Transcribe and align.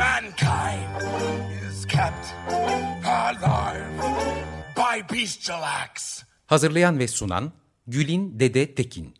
Mankind 0.00 0.88
is 1.68 1.84
kept 1.86 2.34
alive 3.04 3.84
by 4.76 5.02
bestial 5.12 5.62
acts. 5.62 6.22
Hazırlayan 6.46 6.98
ve 6.98 7.08
sunan 7.08 7.52
Gülin 7.86 8.40
Dede 8.40 8.74
Tekin. 8.74 9.14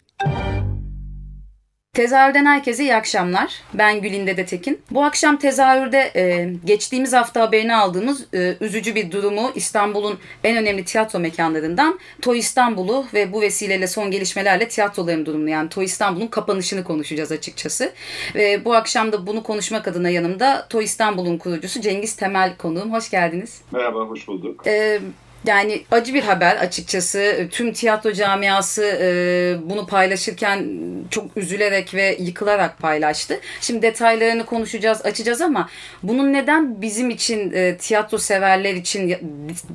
Tezahürden 2.00 2.46
herkese 2.46 2.82
iyi 2.82 2.95
akşamlar. 2.95 3.62
Ben 3.74 4.02
Gülin 4.02 4.27
Dede 4.27 4.46
Tekin. 4.46 4.80
Bu 4.90 5.04
akşam 5.04 5.36
tezahürde 5.36 6.10
e, 6.16 6.54
geçtiğimiz 6.64 7.12
hafta 7.12 7.40
haberini 7.40 7.74
aldığımız 7.74 8.34
e, 8.34 8.56
üzücü 8.60 8.95
bir 8.95 9.10
durumu 9.10 9.50
İstanbul'un 9.54 10.18
en 10.45 10.56
önemli 10.56 10.84
tiyatro 10.84 11.18
mekanlarından 11.18 11.98
Toy 12.23 12.38
İstanbul'u 12.38 13.06
ve 13.14 13.32
bu 13.32 13.40
vesileyle 13.40 13.86
son 13.86 14.10
gelişmelerle 14.10 14.68
tiyatroların 14.68 15.26
durumunu 15.26 15.48
yani 15.48 15.68
Toy 15.68 15.84
İstanbul'un 15.84 16.26
kapanışını 16.26 16.84
konuşacağız 16.84 17.32
açıkçası. 17.32 17.92
Ve 18.34 18.64
bu 18.64 18.74
akşam 18.74 19.12
da 19.12 19.26
bunu 19.26 19.42
konuşmak 19.42 19.88
adına 19.88 20.10
yanımda 20.10 20.66
Toy 20.71 20.84
İstanbul'un 20.84 21.38
kurucusu 21.38 21.80
Cengiz 21.80 22.16
Temel 22.16 22.56
konuğum. 22.56 22.93
Hoş 22.93 23.10
geldiniz. 23.10 23.60
Merhaba, 23.73 23.98
hoş 23.98 24.28
bulduk. 24.28 24.66
E, 24.66 25.01
yani 25.46 25.85
acı 25.91 26.15
bir 26.15 26.23
haber 26.23 26.57
açıkçası. 26.57 27.49
Tüm 27.51 27.73
tiyatro 27.73 28.13
camiası 28.13 28.99
e, 29.01 29.57
bunu 29.71 29.87
paylaşırken 29.87 30.69
çok 31.10 31.37
üzülerek 31.37 31.95
ve 31.95 32.16
yıkılarak 32.21 32.79
paylaştı. 32.79 33.41
Şimdi 33.61 33.83
detaylarını 33.83 34.46
konuşacağız, 34.46 35.07
açacağız 35.07 35.41
ama 35.41 35.68
bunun 36.02 36.33
neden 36.33 36.83
bizim 36.83 37.11
için 37.11 37.52
e, 37.52 37.77
tiyatro 37.77 38.18
severler 38.18 38.74
için 38.74 39.16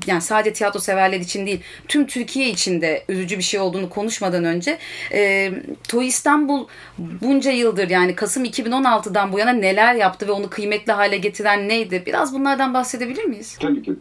yani 0.08 0.22
sadece 0.22 0.54
tiyatro 0.54 0.80
severler 0.80 1.20
için 1.20 1.46
değil, 1.46 1.62
tüm 1.88 2.08
Türkiye 2.08 2.50
için 2.50 2.82
de 2.82 3.04
üzücü 3.10 3.38
bir 3.38 3.44
şey 3.44 3.60
olduğunu 3.60 3.90
konuşmadan 3.90 4.46
önce 4.46 4.78
e, 5.14 5.52
Toy 5.88 6.08
İstanbul 6.08 6.68
bunca 6.98 7.52
yıldır 7.52 7.90
yani 7.90 8.16
Kasım 8.16 8.46
2016'dan 8.46 9.34
bu 9.34 9.40
yana 9.40 9.52
neler 9.52 9.96
yaptı 9.96 10.28
ve 10.28 10.32
onu 10.32 10.50
kıymetli 10.50 10.94
hale 10.94 11.18
getiren 11.18 11.70
neydi? 11.70 12.04
Biraz 12.06 12.34
bunlardan 12.34 12.74
bahsedebilir 12.74 13.24
miyiz? 13.24 13.58
Tabii 13.62 13.84
ki. 13.84 13.94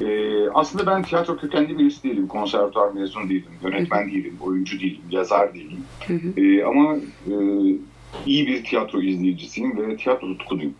Ee, 0.00 0.48
aslında 0.54 0.86
ben 0.86 1.02
tiyatro 1.02 1.36
kökenli 1.36 1.78
birisi 1.78 2.02
değilim. 2.02 2.28
Konservatuar 2.28 2.92
mezun 2.92 3.28
değilim. 3.28 3.50
Yönetmen 3.64 4.10
değilim. 4.10 4.36
Oyuncu 4.40 4.80
değilim. 4.80 5.02
Yazar 5.10 5.54
değilim. 5.54 5.84
Ee, 6.36 6.64
ama 6.64 6.96
e, 7.26 7.34
iyi 8.26 8.46
bir 8.46 8.64
tiyatro 8.64 9.02
izleyicisiyim 9.02 9.78
ve 9.78 9.96
tiyatro 9.96 10.26
tutkunuyum. 10.26 10.74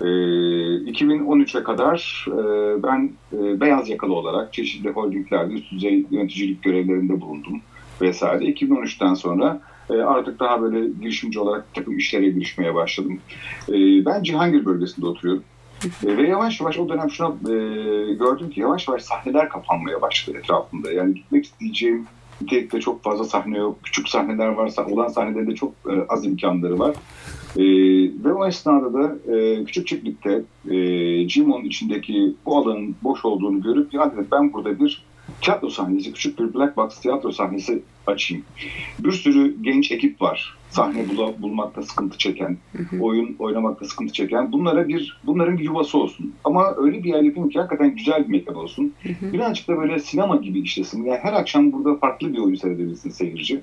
Ee, 0.00 0.04
2013'e 0.04 1.62
kadar 1.62 2.26
e, 2.28 2.82
ben 2.82 3.10
e, 3.32 3.60
beyaz 3.60 3.88
yakalı 3.90 4.14
olarak 4.14 4.52
çeşitli 4.52 4.90
holdinglerde 4.90 5.52
üst 5.52 5.72
düzey 5.72 6.06
yöneticilik 6.10 6.62
görevlerinde 6.62 7.20
bulundum 7.20 7.60
vesaire. 8.00 8.44
2013'ten 8.44 9.14
sonra 9.14 9.60
e, 9.90 9.94
artık 9.94 10.40
daha 10.40 10.62
böyle 10.62 10.88
girişimci 11.00 11.40
olarak 11.40 11.74
takım 11.74 11.98
işlere 11.98 12.28
girişmeye 12.30 12.74
başladım. 12.74 13.18
E, 13.68 13.74
ben 14.04 14.22
Cihangir 14.22 14.64
bölgesinde 14.64 15.06
oturuyorum. 15.06 15.44
Ve 16.04 16.28
yavaş 16.28 16.60
yavaş 16.60 16.78
o 16.78 16.88
dönem 16.88 17.10
şuna 17.10 17.28
e, 17.28 17.54
gördüm 18.14 18.50
ki 18.50 18.60
yavaş 18.60 18.88
yavaş 18.88 19.02
sahneler 19.02 19.48
kapanmaya 19.48 20.02
başladı 20.02 20.38
etrafımda. 20.38 20.92
Yani 20.92 21.14
gitmek 21.14 21.44
isteyeceğim 21.44 22.06
nitelikte 22.40 22.80
çok 22.80 23.02
fazla 23.02 23.24
sahne 23.24 23.58
yok. 23.58 23.78
Küçük 23.82 24.08
sahneler 24.08 24.48
varsa 24.48 24.86
olan 24.86 25.08
sahnelerde 25.08 25.54
çok 25.54 25.72
e, 25.90 25.92
az 26.08 26.26
imkanları 26.26 26.78
var. 26.78 26.94
E, 27.56 27.64
ve 28.24 28.32
o 28.32 28.46
esnada 28.46 28.94
da 28.94 29.32
e, 29.34 29.64
küçük 29.64 29.86
çiftlikte 29.86 30.42
e, 30.70 31.28
Cimon 31.28 31.64
içindeki 31.64 32.34
bu 32.46 32.56
alanın 32.56 32.96
boş 33.02 33.24
olduğunu 33.24 33.62
görüp 33.62 33.94
ya 33.94 34.12
ben 34.32 34.52
burada 34.52 34.80
bir 34.80 35.04
tiyatro 35.42 35.70
sahnesi, 35.70 36.12
küçük 36.12 36.38
bir 36.38 36.54
black 36.54 36.76
box 36.76 37.00
tiyatro 37.00 37.32
sahnesi 37.32 37.82
açayım. 38.06 38.44
Bir 38.98 39.12
sürü 39.12 39.62
genç 39.62 39.92
ekip 39.92 40.22
var. 40.22 40.56
Sahne 40.70 41.08
bula, 41.08 41.42
bulmakta 41.42 41.82
sıkıntı 41.82 42.18
çeken, 42.18 42.56
oyun 43.00 43.36
oynamakta 43.38 43.84
sıkıntı 43.86 44.12
çeken. 44.12 44.52
Bunlara 44.52 44.88
bir 44.88 45.20
bunların 45.26 45.58
bir 45.58 45.64
yuvası 45.64 45.98
olsun. 45.98 46.34
Ama 46.44 46.74
öyle 46.76 47.04
bir 47.04 47.08
yer 47.08 47.22
yapayım 47.22 47.48
ki 47.48 47.58
hakikaten 47.58 47.96
güzel 47.96 48.24
bir 48.24 48.30
mekan 48.30 48.54
olsun. 48.54 48.92
Birazcık 49.32 49.68
da 49.68 49.78
böyle 49.78 49.98
sinema 49.98 50.36
gibi 50.36 50.60
işlesin. 50.60 51.04
Yani 51.04 51.18
her 51.22 51.32
akşam 51.32 51.72
burada 51.72 51.96
farklı 51.96 52.32
bir 52.32 52.38
oyun 52.38 52.54
seyredebilsin 52.54 53.10
seyirci. 53.10 53.60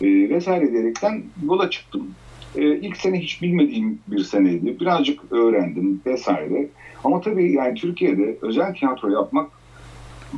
E, 0.00 0.06
vesaire 0.06 0.72
diyerekten 0.72 1.22
yola 1.46 1.70
çıktım. 1.70 2.10
E, 2.56 2.76
ilk 2.76 2.96
sene 2.96 3.20
hiç 3.20 3.42
bilmediğim 3.42 3.98
bir 4.08 4.18
seneydi. 4.18 4.80
Birazcık 4.80 5.32
öğrendim 5.32 6.00
vesaire. 6.06 6.68
Ama 7.04 7.20
tabii 7.20 7.52
yani 7.52 7.74
Türkiye'de 7.74 8.36
özel 8.42 8.74
tiyatro 8.74 9.10
yapmak 9.10 9.61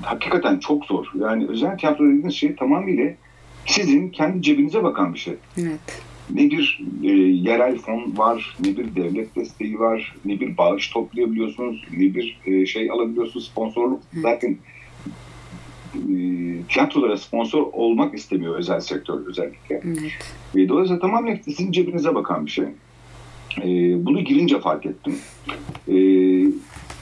hakikaten 0.03 0.59
çok 0.59 0.85
zor. 0.85 1.07
Yani 1.21 1.47
özel 1.49 1.79
tiyatro 1.79 2.05
dediğiniz 2.05 2.35
şey 2.35 2.57
tamamıyla 2.57 3.15
sizin 3.67 4.09
kendi 4.09 4.43
cebinize 4.43 4.83
bakan 4.83 5.15
bir 5.15 5.19
şey. 5.19 5.35
Evet. 5.59 5.81
Ne 6.31 6.51
bir 6.51 6.81
e, 7.03 7.11
yerel 7.19 7.79
fon 7.79 8.13
var, 8.17 8.57
ne 8.65 8.77
bir 8.77 8.97
devlet 8.97 9.37
desteği 9.37 9.79
var, 9.79 10.15
ne 10.25 10.41
bir 10.41 10.57
bağış 10.57 10.89
toplayabiliyorsunuz, 10.89 11.85
ne 11.93 12.15
bir 12.15 12.39
e, 12.47 12.67
şey 12.67 12.91
alabiliyorsunuz, 12.91 13.47
sponsorluk. 13.47 14.01
Hı. 14.15 14.21
Zaten 14.21 14.57
e, 15.95 16.17
tiyatrolara 16.69 17.17
sponsor 17.17 17.63
olmak 17.73 18.15
istemiyor 18.15 18.59
özel 18.59 18.81
sektör 18.81 19.27
özellikle. 19.27 19.81
Evet. 19.85 20.13
E, 20.57 20.69
dolayısıyla 20.69 21.01
tamamen 21.01 21.41
sizin 21.45 21.73
cebinize 21.73 22.15
bakan 22.15 22.47
bir 22.47 22.51
şey. 22.51 22.65
E, 23.63 23.65
bunu 24.07 24.21
girince 24.21 24.61
fark 24.61 24.87
ettim. 24.87 25.15
E, 25.89 25.95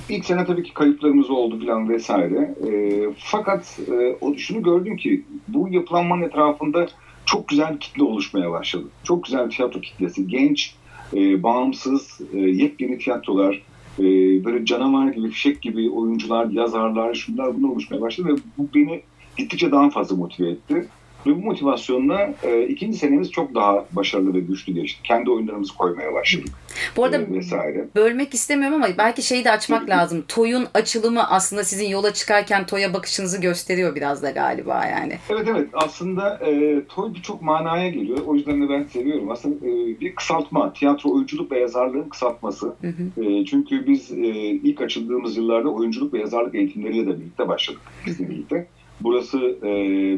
İlk 0.09 0.25
sene 0.25 0.45
tabii 0.45 0.63
ki 0.63 0.75
kayıplarımız 0.75 1.31
oldu 1.31 1.67
falan 1.67 1.89
vesaire. 1.89 2.55
E, 2.69 2.71
fakat 3.19 3.81
e, 4.25 4.39
şunu 4.39 4.63
gördüm 4.63 4.97
ki 4.97 5.23
bu 5.49 5.69
yapılanmanın 5.69 6.23
etrafında 6.23 6.87
çok 7.27 7.49
güzel 7.49 7.75
bir 7.75 7.81
kitle 7.81 8.03
oluşmaya 8.03 8.51
başladı. 8.51 8.85
Çok 9.05 9.25
güzel 9.25 9.47
bir 9.47 9.51
tiyatro 9.51 9.81
kitlesi. 9.81 10.27
Genç, 10.27 10.75
e, 11.15 11.43
bağımsız, 11.43 12.21
e, 12.35 12.39
yepyeni 12.39 12.99
tiyatrolar, 12.99 13.63
e, 13.99 14.05
böyle 14.45 14.65
canavar 14.65 15.09
gibi, 15.09 15.31
fişek 15.31 15.63
gibi 15.63 15.91
oyuncular, 15.91 16.47
yazarlar, 16.51 17.15
şunlar 17.15 17.57
bunlar 17.57 17.69
oluşmaya 17.69 18.01
başladı 18.01 18.29
ve 18.29 18.37
bu 18.59 18.69
beni 18.75 19.03
gittikçe 19.37 19.73
daha 19.73 19.91
fazla 19.91 20.17
motive 20.17 20.51
etti. 20.51 20.89
Ve 21.27 21.37
bu 21.37 21.41
motivasyonla 21.41 22.35
e, 22.43 22.67
ikinci 22.67 22.99
senemiz 22.99 23.31
çok 23.31 23.55
daha 23.55 23.85
başarılı 23.93 24.35
ve 24.35 24.41
güçlü 24.41 24.73
geçti. 24.73 25.01
Kendi 25.05 25.31
oyunlarımızı 25.31 25.77
koymaya 25.77 26.15
başladık. 26.15 26.49
Bu 26.97 27.05
arada 27.05 27.17
e, 27.17 27.31
vesaire. 27.31 27.89
bölmek 27.97 28.35
istemiyorum 28.35 28.83
ama 28.83 28.89
belki 28.99 29.23
şeyi 29.23 29.45
de 29.45 29.51
açmak 29.51 29.89
lazım. 29.89 30.25
Toy'un 30.29 30.67
açılımı 30.75 31.31
aslında 31.31 31.65
sizin 31.65 31.89
yola 31.89 32.13
çıkarken 32.13 32.67
Toy'a 32.67 32.95
bakışınızı 32.95 33.41
gösteriyor 33.41 33.95
biraz 33.95 34.23
da 34.23 34.31
galiba 34.31 34.87
yani. 34.87 35.19
Evet 35.31 35.49
evet 35.51 35.69
aslında 35.73 36.39
e, 36.47 36.83
Toy 36.89 37.15
birçok 37.15 37.43
manaya 37.43 37.89
geliyor. 37.89 38.19
O 38.27 38.35
yüzden 38.35 38.63
de 38.63 38.69
ben 38.69 38.85
seviyorum. 38.85 39.31
Aslında 39.31 39.67
e, 39.67 40.01
bir 40.01 40.15
kısaltma. 40.15 40.73
Tiyatro 40.73 41.13
oyunculuk 41.13 41.53
ve 41.53 41.61
yazarlığın 41.61 42.09
kısaltması. 42.09 42.67
Hı 42.67 42.89
hı. 42.89 43.25
E, 43.25 43.45
çünkü 43.45 43.87
biz 43.87 44.13
e, 44.13 44.27
ilk 44.41 44.81
açıldığımız 44.81 45.37
yıllarda 45.37 45.69
oyunculuk 45.69 46.15
ve 46.15 46.19
yazarlık 46.19 46.55
eğitimleriyle 46.55 47.07
de 47.07 47.21
birlikte 47.21 47.49
başladık. 47.49 47.81
Bizle 48.07 48.31
birlikte. 48.31 48.67
Burası 49.01 49.39
e, 49.39 49.71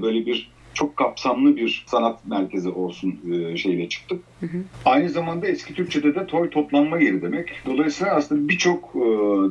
böyle 0.03 0.27
bir 0.27 0.55
çok 0.75 0.97
kapsamlı 0.97 1.57
bir 1.57 1.85
sanat 1.87 2.27
merkezi 2.27 2.69
olsun 2.69 3.21
e, 3.33 3.57
şeyle 3.57 3.89
çıktık. 3.89 4.21
Hı 4.41 4.47
hı. 4.47 4.59
Aynı 4.85 5.09
zamanda 5.09 5.47
eski 5.47 5.75
Türkçe'de 5.75 6.15
de 6.15 6.27
toy 6.27 6.51
toplanma 6.51 6.99
yeri 6.99 7.23
demek. 7.23 7.53
Dolayısıyla 7.67 8.15
aslında 8.15 8.49
birçok 8.49 8.97
e, 8.97 9.09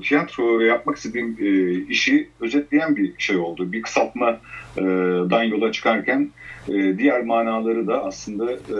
tiyatro 0.07 0.59
ve 0.59 0.65
yapmak 0.65 0.97
istediğim 0.97 1.37
e, 1.39 1.71
işi 1.89 2.29
özetleyen 2.39 2.95
bir 2.95 3.13
şey 3.17 3.37
oldu. 3.37 3.71
Bir 3.71 3.81
kısaltmadan 3.81 5.43
yola 5.43 5.71
çıkarken 5.71 6.29
e, 6.67 6.97
diğer 6.97 7.23
manaları 7.23 7.87
da 7.87 8.05
aslında 8.05 8.51
e, 8.51 8.79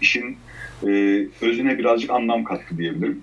işin 0.00 0.36
e, 0.86 0.90
özüne 1.40 1.78
birazcık 1.78 2.10
anlam 2.10 2.44
kattı 2.44 2.78
diyebilirim. 2.78 3.22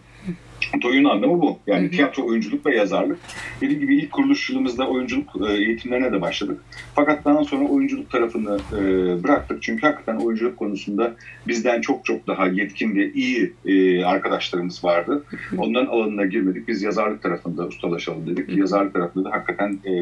Toy'un 0.82 1.04
anlamı 1.04 1.42
bu. 1.42 1.60
Yani 1.68 1.84
hı 1.84 1.88
hı. 1.88 1.92
tiyatro, 1.92 2.26
oyunculuk 2.26 2.66
ve 2.66 2.76
yazarlık. 2.76 3.18
Dediğim 3.62 3.82
gibi 3.82 3.98
ilk 3.98 4.12
kuruluş 4.12 4.50
yılımızda 4.50 4.88
oyunculuk 4.88 5.50
eğitimlerine 5.50 6.12
de 6.12 6.22
başladık. 6.22 6.62
Fakat 6.96 7.26
daha 7.26 7.44
sonra 7.44 7.66
oyunculuk 7.66 8.10
tarafını 8.10 8.60
e, 8.74 8.84
bıraktık. 9.24 9.64
Çünkü 9.64 9.88
hakikaten 9.88 10.16
oyunculuk 10.16 10.58
konusunda 10.58 11.16
bizden 11.48 11.82
çok 11.82 12.06
çok 12.06 12.28
daha 12.28 12.48
yetkin 12.48 12.96
ve 12.96 13.12
iyi 13.12 13.54
e, 13.66 14.04
arkadaşlarımız 14.06 14.84
vardı. 14.84 15.24
Onların 15.58 15.88
alanına 15.88 16.26
girmedik. 16.26 16.68
Biz 16.68 16.82
yazarlık 16.82 17.24
tarafında 17.24 17.68
ustalaşalım 17.68 18.28
dedik. 18.28 18.48
Hı 18.48 18.54
hı. 18.54 18.60
Yazarlık 18.60 18.94
tarafında 18.94 19.30
da 19.30 19.32
hakikaten 19.32 19.80
e, 19.86 19.94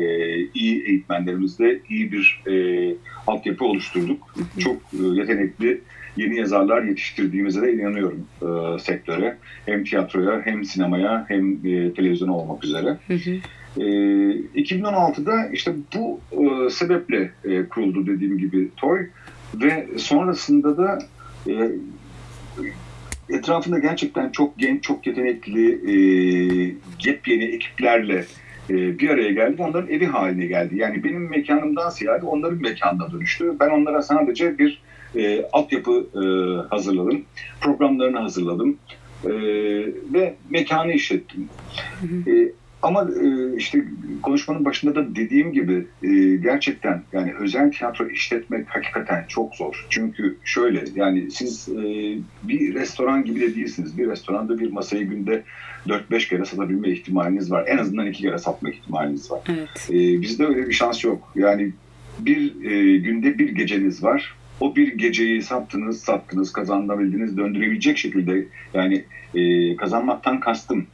iyi 0.54 0.84
eğitmenlerimizle 0.86 1.80
iyi 1.90 2.12
bir 2.12 2.44
e, 2.48 2.96
altyapı 3.28 3.66
oluşturduk. 3.66 4.34
Hı 4.36 4.42
hı. 4.42 4.60
Çok 4.60 4.76
e, 4.76 5.04
yetenekli 5.20 5.82
yeni 6.18 6.38
yazarlar 6.38 6.84
yetiştirdiğimize 6.84 7.62
de 7.62 7.74
inanıyorum 7.74 8.28
e, 8.42 8.80
sektöre. 8.80 9.38
Hem 9.66 9.84
tiyatroya 9.84 10.42
hem 10.46 10.66
sinemaya 10.66 11.26
hem 11.28 11.52
e, 11.66 11.94
televizyona 11.94 12.36
olmak 12.36 12.64
üzere. 12.64 12.98
Hı 13.08 13.14
hı. 13.14 13.32
E, 13.78 13.84
2016'da 14.56 15.50
işte 15.54 15.74
bu 15.96 16.20
e, 16.32 16.70
sebeple 16.70 17.32
e, 17.46 17.66
kuruldu 17.66 18.08
dediğim 18.08 18.38
gibi 18.38 18.70
TOY 18.78 19.00
ve 19.56 19.88
sonrasında 19.98 20.78
da 20.78 21.00
e, 21.48 21.72
etrafında 23.30 23.80
gerçekten 23.80 24.30
çok 24.30 24.58
genç, 24.58 24.84
çok 24.84 25.08
yetenekli, 25.08 25.72
e, 25.72 25.94
yepyeni 27.06 27.44
ekiplerle 27.44 28.26
e, 28.70 29.00
bir 29.00 29.10
araya 29.10 29.32
geldi. 29.32 29.62
Onların 29.62 29.90
evi 29.90 30.06
haline 30.06 30.46
geldi. 30.46 30.78
Yani 30.78 31.04
benim 31.04 31.30
mekanımdan 31.30 31.90
ziyade 31.90 32.26
onların 32.26 32.62
mekanına 32.62 33.12
dönüştü. 33.12 33.54
Ben 33.60 33.70
onlara 33.70 34.02
sadece 34.02 34.58
bir 34.58 34.82
e, 35.16 35.46
altyapı 35.54 36.08
e, 36.16 36.24
hazırladım. 36.68 37.26
Programlarını 37.62 38.20
hazırladım. 38.20 38.78
E, 39.26 39.32
ve 40.14 40.36
mekanı 40.50 40.92
işlettim. 40.92 41.50
E, 42.28 42.52
ama 42.82 43.10
e, 43.24 43.56
işte 43.58 43.86
konuşmanın 44.24 44.66
başında 44.66 44.96
da 44.96 45.16
dediğim 45.16 45.54
gibi 45.54 45.88
e, 46.04 46.36
gerçekten 46.36 47.04
yani 47.14 47.34
özel 47.40 47.72
tiyatro 47.72 48.08
işletmek 48.08 48.70
hakikaten 48.70 49.26
çok 49.28 49.56
zor. 49.56 49.86
Çünkü 49.90 50.38
şöyle 50.44 50.84
yani 50.96 51.32
siz 51.32 51.70
e, 51.70 51.84
bir 52.44 52.74
restoran 52.74 53.26
gibi 53.26 53.42
de 53.42 53.56
değilsiniz. 53.56 53.98
Bir 53.98 54.08
restoranda 54.08 54.60
bir 54.60 54.72
masayı 54.72 55.10
günde 55.10 55.44
4-5 55.88 56.30
kere 56.30 56.46
satabilme 56.46 56.90
ihtimaliniz 56.90 57.52
var. 57.52 57.66
En 57.68 57.78
azından 57.78 58.08
iki 58.08 58.22
kere 58.22 58.38
satma 58.38 58.70
ihtimaliniz 58.70 59.32
var. 59.32 59.42
Evet. 59.50 59.90
E, 59.90 60.22
bizde 60.22 60.46
öyle 60.46 60.68
bir 60.68 60.74
şans 60.74 61.04
yok. 61.04 61.32
Yani 61.36 61.72
bir 62.20 62.66
e, 62.66 62.98
günde 62.98 63.40
bir 63.40 63.50
geceniz 63.50 64.04
var. 64.04 64.36
O 64.62 64.76
bir 64.76 64.98
geceyi 64.98 65.42
sattınız, 65.42 66.04
sattınız, 66.04 66.54
kazanabildiniz, 66.54 67.38
döndürebilecek 67.38 67.98
şekilde 67.98 68.46
yani 68.74 69.04
e, 69.36 69.76
kazanmaktan 69.76 70.40
kastım 70.40 70.88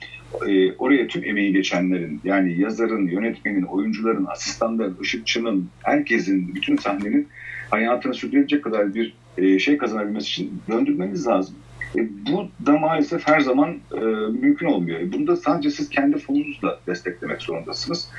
e, 0.48 0.74
oraya 0.74 1.08
tüm 1.08 1.24
emeği 1.24 1.54
geçenlerin 1.54 2.22
yani 2.24 2.60
yazarın, 2.60 3.08
yönetmenin, 3.08 3.64
oyuncuların, 3.64 4.26
asistanların, 4.26 4.98
ışıkçının, 5.02 5.70
herkesin, 5.84 6.56
bütün 6.56 6.78
sahnenin 6.78 7.28
hayatını 7.70 8.14
sürdürecek 8.14 8.64
kadar 8.64 8.96
bir 8.96 9.14
e, 9.38 9.60
şey 9.60 9.78
kazanabilmesi 9.78 10.28
için 10.28 10.62
döndürmeniz 10.70 11.28
lazım. 11.28 11.56
E, 11.96 12.00
bu 12.32 12.48
da 12.66 12.78
maalesef 12.78 13.28
her 13.28 13.40
zaman 13.40 13.78
e, 13.96 14.00
mümkün 14.42 14.66
olmuyor. 14.66 15.12
Bunda 15.14 15.36
sadece 15.36 15.70
siz 15.70 15.90
kendi 15.90 16.18
fonunuzla 16.18 16.80
desteklemek 16.88 17.42
zorundasınız. 17.42 18.10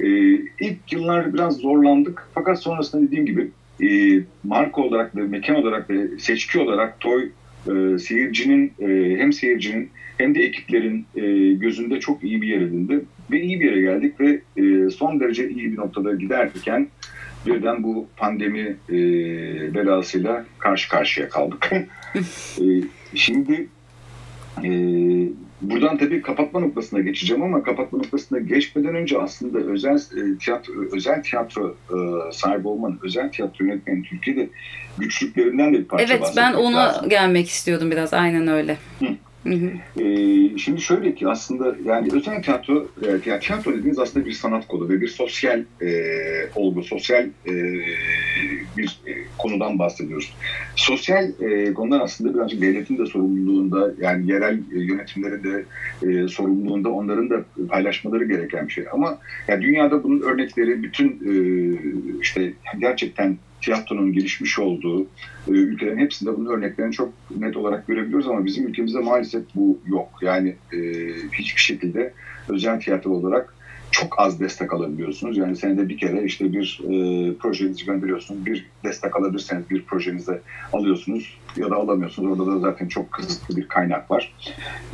E, 0.00 0.06
ilk 0.60 0.92
yıllar 0.92 1.34
biraz 1.34 1.56
zorlandık 1.56 2.28
fakat 2.34 2.62
sonrasında 2.62 3.02
dediğim 3.02 3.26
gibi 3.26 3.50
e, 3.82 4.20
marka 4.44 4.82
olarak 4.82 5.16
ve 5.16 5.22
mekan 5.22 5.56
olarak 5.56 5.90
ve 5.90 6.18
seçki 6.18 6.58
olarak 6.58 7.00
Toy 7.00 7.28
e, 7.66 7.98
seyircinin 7.98 8.72
e, 8.80 9.16
hem 9.18 9.32
seyircinin 9.32 9.90
hem 10.18 10.34
de 10.34 10.40
ekiplerin 10.40 11.06
e, 11.16 11.52
gözünde 11.52 12.00
çok 12.00 12.24
iyi 12.24 12.42
bir 12.42 12.46
yer 12.46 12.60
edindi. 12.60 13.04
Ve 13.30 13.40
iyi 13.40 13.60
bir 13.60 13.64
yere 13.64 13.80
geldik 13.80 14.20
ve 14.20 14.40
e, 14.56 14.90
son 14.90 15.20
derece 15.20 15.48
iyi 15.48 15.72
bir 15.72 15.76
noktada 15.76 16.14
giderken 16.14 16.88
birden 17.46 17.82
bu 17.82 18.06
pandemi 18.16 18.76
e, 18.88 18.94
belasıyla 19.74 20.44
karşı 20.58 20.88
karşıya 20.88 21.28
kaldık. 21.28 21.72
e, 22.60 22.64
şimdi 23.14 23.68
e, 24.64 24.70
buradan 25.62 25.98
tabii 25.98 26.22
kapatma 26.22 26.60
noktasına 26.60 27.00
geçeceğim 27.00 27.42
ama 27.42 27.62
kapatma 27.62 27.98
noktasına 27.98 28.38
geçmeden 28.38 28.94
önce 28.94 29.18
aslında 29.18 29.58
özel 29.58 29.96
e, 29.96 30.38
tiyatro 30.38 30.72
özel 30.92 31.22
tiyatro 31.22 31.76
e, 31.90 31.96
sahibi 32.32 32.68
olmanın, 32.68 32.98
özel 33.02 33.32
tiyatro 33.32 33.64
yönetmenin 33.64 34.02
Türkiye'de 34.02 34.48
güçlüklerinden 34.98 35.72
de 35.72 35.78
bir 35.78 35.84
parça 35.84 36.14
Evet 36.14 36.32
ben 36.36 36.52
ona 36.52 36.76
lazım. 36.76 37.08
gelmek 37.08 37.48
istiyordum 37.48 37.90
biraz 37.90 38.14
aynen 38.14 38.48
öyle. 38.48 38.76
Hı. 38.98 39.06
Hı 39.46 39.52
hı. 39.54 40.00
Ee, 40.02 40.58
şimdi 40.58 40.80
şöyle 40.80 41.14
ki 41.14 41.28
aslında 41.28 41.76
yani 41.84 42.08
özel 42.12 42.42
tiyatro, 42.42 42.86
e, 43.02 43.30
yani 43.30 43.40
tiyatro 43.40 43.72
dediğiniz 43.72 43.98
aslında 43.98 44.26
bir 44.26 44.32
sanat 44.32 44.68
kolu 44.68 44.88
ve 44.88 45.00
bir 45.00 45.08
sosyal 45.08 45.62
e, 45.82 45.88
olgu, 46.54 46.82
sosyal 46.82 47.24
e, 47.24 47.52
bir 48.76 49.00
e, 49.06 49.12
konudan 49.38 49.78
bahsediyoruz. 49.78 50.34
Sosyal 50.76 51.30
e, 51.40 51.74
konular 51.74 52.00
aslında 52.00 52.34
birazcık 52.34 52.60
devletin 52.60 52.98
de 52.98 53.06
sorumluluğunda 53.06 53.92
yani 54.00 54.30
yerel 54.30 54.54
e, 54.54 54.80
yönetimlerin 54.80 55.42
de 55.44 55.64
e, 56.02 56.28
sorumluluğunda 56.28 56.88
onların 56.88 57.30
da 57.30 57.44
paylaşmaları 57.68 58.24
gereken 58.24 58.66
bir 58.66 58.72
şey. 58.72 58.84
Ama 58.92 59.18
yani 59.48 59.62
dünyada 59.62 60.04
bunun 60.04 60.20
örnekleri 60.20 60.82
bütün 60.82 61.08
e, 61.08 61.32
işte 62.20 62.52
gerçekten 62.78 63.36
tiyatronun 63.60 64.12
gelişmiş 64.12 64.58
olduğu 64.58 65.02
e, 65.48 65.50
ülkelerin 65.50 65.98
hepsinde 65.98 66.36
bunun 66.36 66.50
örneklerini 66.50 66.92
çok 66.92 67.12
net 67.36 67.56
olarak 67.56 67.86
görebiliyoruz 67.86 68.28
ama 68.28 68.44
bizim 68.44 68.66
ülkemizde 68.66 68.98
maalesef 68.98 69.44
bu 69.54 69.78
yok. 69.86 70.08
Yani 70.22 70.54
e, 70.72 70.78
hiçbir 71.32 71.60
şekilde 71.60 72.12
özel 72.48 72.80
tiyatro 72.80 73.10
olarak 73.10 73.55
çok 74.00 74.20
az 74.20 74.40
destek 74.40 74.72
alabiliyorsunuz. 74.72 75.36
Yani 75.36 75.56
senede 75.56 75.88
bir 75.88 75.98
kere 75.98 76.24
işte 76.24 76.52
bir 76.52 76.80
e, 76.84 76.88
projenizi 77.34 77.84
gönderiyorsunuz. 77.84 78.46
Bir 78.46 78.66
destek 78.84 79.16
alabilirseniz 79.16 79.70
bir 79.70 79.82
projenize 79.82 80.40
alıyorsunuz 80.72 81.38
ya 81.56 81.70
da 81.70 81.76
alamıyorsunuz. 81.76 82.30
Orada 82.30 82.52
da 82.52 82.58
zaten 82.58 82.88
çok 82.88 83.12
kısıtlı 83.12 83.56
bir 83.56 83.68
kaynak 83.68 84.10
var. 84.10 84.34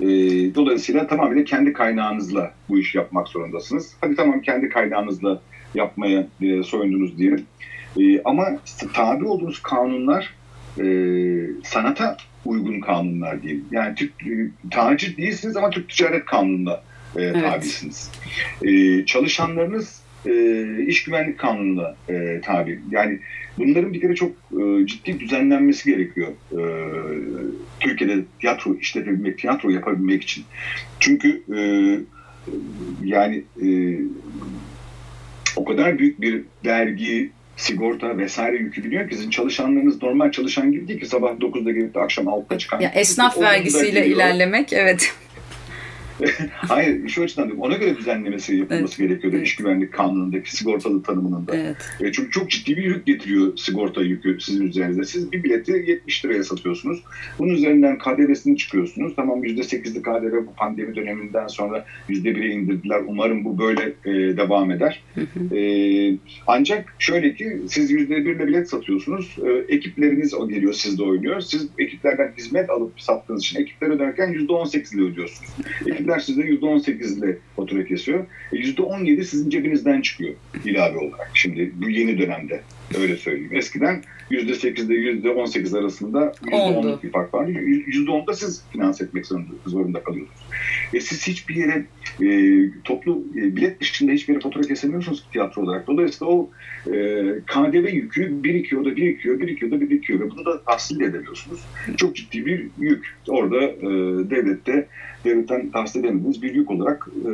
E, 0.00 0.06
dolayısıyla 0.54 1.06
tamamıyla 1.06 1.44
kendi 1.44 1.72
kaynağınızla 1.72 2.52
bu 2.68 2.78
işi 2.78 2.98
yapmak 2.98 3.28
zorundasınız. 3.28 3.96
Hadi 4.00 4.16
tamam 4.16 4.40
kendi 4.40 4.68
kaynağınızla 4.68 5.40
yapmaya 5.74 6.26
e, 6.40 6.62
soyundunuz 6.62 7.18
diyelim. 7.18 7.44
E, 8.00 8.22
ama 8.22 8.46
tabi 8.94 9.24
olduğunuz 9.24 9.62
kanunlar 9.62 10.34
e, 10.80 10.84
sanata 11.64 12.16
uygun 12.44 12.80
kanunlar 12.80 13.42
diyelim. 13.42 13.64
Yani 13.70 13.94
Türk, 13.94 14.12
e, 14.22 15.16
değilsiniz 15.16 15.56
ama 15.56 15.70
Türk 15.70 15.88
Ticaret 15.88 16.24
Kanunu'na 16.24 16.80
e, 17.16 17.22
Evet. 17.22 17.42
tabisiniz. 17.42 18.10
E, 18.62 19.04
çalışanlarınız 19.06 20.02
e, 20.26 20.32
iş 20.86 21.04
güvenlik 21.04 21.38
kanununa 21.38 21.94
e, 22.08 22.40
tabi. 22.44 22.80
Yani 22.90 23.18
bunların 23.58 23.92
bir 23.92 24.00
kere 24.00 24.14
çok 24.14 24.30
e, 24.30 24.86
ciddi 24.86 25.20
düzenlenmesi 25.20 25.90
gerekiyor. 25.90 26.28
E, 26.52 26.62
Türkiye'de 27.80 28.22
tiyatro 28.40 28.74
işletebilmek, 28.74 29.38
tiyatro 29.38 29.70
yapabilmek 29.70 30.22
için. 30.22 30.44
Çünkü 31.00 31.42
e, 31.56 31.60
yani 33.04 33.42
e, 33.62 33.66
o 35.56 35.64
kadar 35.64 35.98
büyük 35.98 36.20
bir 36.20 36.42
vergi, 36.64 37.30
sigorta 37.56 38.18
vesaire 38.18 38.56
yükü 38.56 38.84
biniyor 38.84 39.08
ki 39.08 39.14
sizin 39.14 39.30
çalışanlarınız 39.30 40.02
normal 40.02 40.30
çalışan 40.30 40.72
gibi 40.72 40.88
değil 40.88 41.00
ki 41.00 41.06
sabah 41.06 41.30
9'da 41.32 41.72
gelip 41.72 41.94
de 41.94 42.00
akşam 42.00 42.26
6'da 42.26 42.58
çıkan. 42.58 42.80
Ya 42.80 42.88
esnaf 42.88 43.40
vergisiyle 43.40 44.06
ilerlemek 44.06 44.72
evet. 44.72 45.14
Hayır 46.50 47.08
şu 47.08 47.22
açıdan 47.22 47.44
diyorum. 47.44 47.62
Ona 47.62 47.76
göre 47.76 47.96
düzenlemesi 47.96 48.56
yapılması 48.56 49.02
gerekiyordu 49.02 49.36
Evet. 49.36 49.46
iş 49.46 49.56
güvenlik 49.56 49.92
kanunundaki 49.92 50.56
sigortalı 50.56 51.02
tanımının 51.02 51.46
da. 51.46 51.56
Evet. 51.56 51.76
E, 52.00 52.12
Çünkü 52.12 52.30
çok 52.30 52.50
ciddi 52.50 52.76
bir 52.76 52.82
yük 52.82 53.06
getiriyor 53.06 53.56
sigorta 53.56 54.02
yükü 54.02 54.40
sizin 54.40 54.66
üzerinize. 54.66 55.04
Siz 55.04 55.32
bir 55.32 55.42
bileti 55.42 55.72
70 55.72 56.24
liraya 56.24 56.44
satıyorsunuz. 56.44 57.02
Bunun 57.38 57.54
üzerinden 57.54 57.98
KDV'sini 57.98 58.56
çıkıyorsunuz. 58.56 59.12
Tamam 59.16 59.44
%8'li 59.44 60.02
KDV 60.02 60.46
bu 60.46 60.54
pandemi 60.56 60.96
döneminden 60.96 61.46
sonra 61.46 61.84
%1'e 62.08 62.48
indirdiler. 62.48 63.02
Umarım 63.06 63.44
bu 63.44 63.58
böyle 63.58 63.82
e, 64.04 64.36
devam 64.36 64.70
eder. 64.70 65.02
E, 65.52 66.18
ancak 66.46 66.94
şöyle 66.98 67.34
ki 67.34 67.58
siz 67.68 67.90
%1'le 67.90 68.46
bilet 68.46 68.68
satıyorsunuz. 68.68 69.36
E, 69.46 69.74
ekipleriniz 69.74 70.34
o 70.34 70.48
geliyor 70.48 70.72
sizde 70.72 71.02
oynuyor. 71.02 71.40
Siz 71.40 71.68
ekiplerden 71.78 72.32
hizmet 72.38 72.70
alıp 72.70 73.00
sattığınız 73.00 73.42
için 73.42 73.60
ekipler 73.60 73.88
öderken 73.88 74.32
%18 74.32 74.94
ile 74.96 75.02
ödüyorsunuz. 75.02 75.50
Ekipler 76.02 76.18
size 76.20 76.42
%18 76.42 77.18
ile 77.18 77.38
fatura 77.56 77.84
kesiyor. 77.84 78.26
E, 78.52 78.56
%17 78.56 79.24
sizin 79.24 79.50
cebinizden 79.50 80.00
çıkıyor 80.00 80.34
ilave 80.64 80.98
olarak. 80.98 81.30
Şimdi 81.34 81.72
bu 81.74 81.90
yeni 81.90 82.18
dönemde 82.18 82.62
öyle 82.98 83.16
söyleyeyim. 83.16 83.50
Eskiden 83.52 84.02
%8 84.30 84.92
ile 84.92 84.94
%18 84.94 85.78
arasında 85.78 86.32
Oldu. 86.52 86.88
%10'luk 86.88 87.02
bir 87.02 87.10
fark 87.10 87.34
vardı. 87.34 87.50
%10'da 87.50 88.34
siz 88.34 88.64
finanse 88.72 89.04
etmek 89.04 89.26
zorunda, 89.66 90.02
kalıyorsunuz. 90.02 90.40
E 90.94 91.00
siz 91.00 91.26
hiçbir 91.26 91.54
yere 91.54 91.84
e, 92.22 92.70
toplu 92.84 93.24
e, 93.36 93.56
bilet 93.56 93.80
dışında 93.80 94.12
hiçbir 94.12 94.32
yere 94.32 94.42
fatura 94.42 94.62
kesemiyorsunuz 94.62 95.24
tiyatro 95.32 95.62
olarak. 95.62 95.86
Dolayısıyla 95.86 96.32
o 96.32 96.50
e, 96.86 96.92
KDV 97.46 97.94
yükü 97.94 98.44
birikiyor 98.44 98.84
da 98.84 98.96
birikiyor, 98.96 99.40
birikiyor 99.40 99.70
da 99.70 99.80
birikiyor 99.80 100.20
ve 100.20 100.30
bunu 100.30 100.44
da 100.44 100.62
tahsil 100.64 101.00
edemiyorsunuz. 101.00 101.60
Çok 101.96 102.16
ciddi 102.16 102.46
bir 102.46 102.66
yük. 102.78 103.16
Orada 103.28 103.62
e, 103.62 103.80
devlette 104.30 104.86
devletten 105.24 105.70
tahsil 105.70 106.00
edemediğiniz 106.00 106.42
bir 106.42 106.54
yük 106.54 106.70
olarak 106.70 107.08
e, 107.24 107.30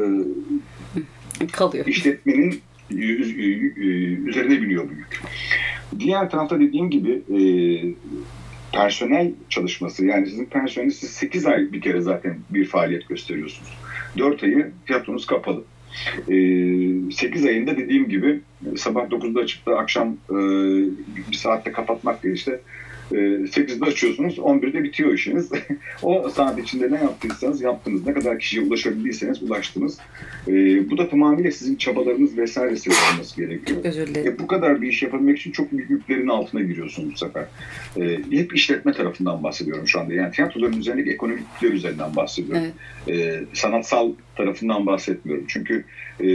Kalıyor. 1.52 1.86
işletmenin 1.86 2.60
üzerine 2.90 4.62
biniyor 4.62 4.88
bu 4.88 4.92
yük. 4.92 5.22
Diğer 5.98 6.30
tarafta 6.30 6.60
dediğim 6.60 6.90
gibi 6.90 7.10
e, 7.10 7.40
personel 8.72 9.32
çalışması 9.48 10.06
yani 10.06 10.26
sizin 10.26 10.44
personeliniz 10.44 10.96
siz 10.96 11.10
8 11.10 11.46
ay 11.46 11.72
bir 11.72 11.80
kere 11.80 12.00
zaten 12.00 12.38
bir 12.50 12.64
faaliyet 12.64 13.08
gösteriyorsunuz. 13.08 13.70
4 14.18 14.42
ayı 14.42 14.70
tiyatronuz 14.86 15.26
kapalı. 15.26 15.64
E, 16.28 16.34
8 17.12 17.44
ayında 17.44 17.76
dediğim 17.76 18.08
gibi 18.08 18.40
sabah 18.76 19.08
9'da 19.08 19.40
açıp 19.40 19.66
da 19.66 19.78
akşam 19.78 20.16
e, 20.30 20.36
bir 21.30 21.36
saatte 21.36 21.72
kapatmak 21.72 22.22
değil 22.22 22.34
işte 22.34 22.52
E, 22.52 22.60
8'de 23.10 23.84
açıyorsunuz, 23.84 24.38
11'de 24.38 24.82
bitiyor 24.82 25.12
işiniz. 25.12 25.50
o 26.02 26.28
saat 26.28 26.58
içinde 26.58 26.90
ne 26.90 26.96
yaptıysanız 26.96 27.62
yaptınız. 27.62 28.06
Ne 28.06 28.12
kadar 28.12 28.38
kişiye 28.38 28.62
ulaşabildiyseniz 28.62 29.42
ulaştınız. 29.42 29.98
E, 30.48 30.52
bu 30.90 30.98
da 30.98 31.08
tamamıyla 31.08 31.50
sizin 31.50 31.76
çabalarınız 31.76 32.38
vesairesi 32.38 32.90
olması 32.90 33.36
gerekiyor. 33.36 33.84
Özür 33.84 34.06
dilerim. 34.06 34.32
E, 34.32 34.38
bu 34.38 34.46
kadar 34.46 34.82
bir 34.82 34.88
iş 34.88 35.02
yapabilmek 35.02 35.38
için 35.38 35.52
çok 35.52 35.72
büyük 35.72 35.90
yüklerin 35.90 36.28
altına 36.28 36.60
giriyorsunuz 36.60 37.12
bu 37.14 37.16
sefer. 37.16 37.44
E, 37.96 38.18
hep 38.30 38.54
işletme 38.56 38.92
tarafından 38.92 39.42
bahsediyorum 39.42 39.88
şu 39.88 40.00
anda. 40.00 40.14
Yani 40.14 40.32
tiyatroların 40.32 40.80
üzerindeki 40.80 41.10
ekonomik 41.10 41.42
yükler 41.62 41.76
üzerinden 41.76 42.16
bahsediyorum. 42.16 42.62
Evet. 43.06 43.18
E, 43.18 43.44
sanatsal 43.52 44.12
tarafından 44.36 44.86
bahsetmiyorum. 44.86 45.44
Çünkü 45.48 45.84
e, 46.20 46.26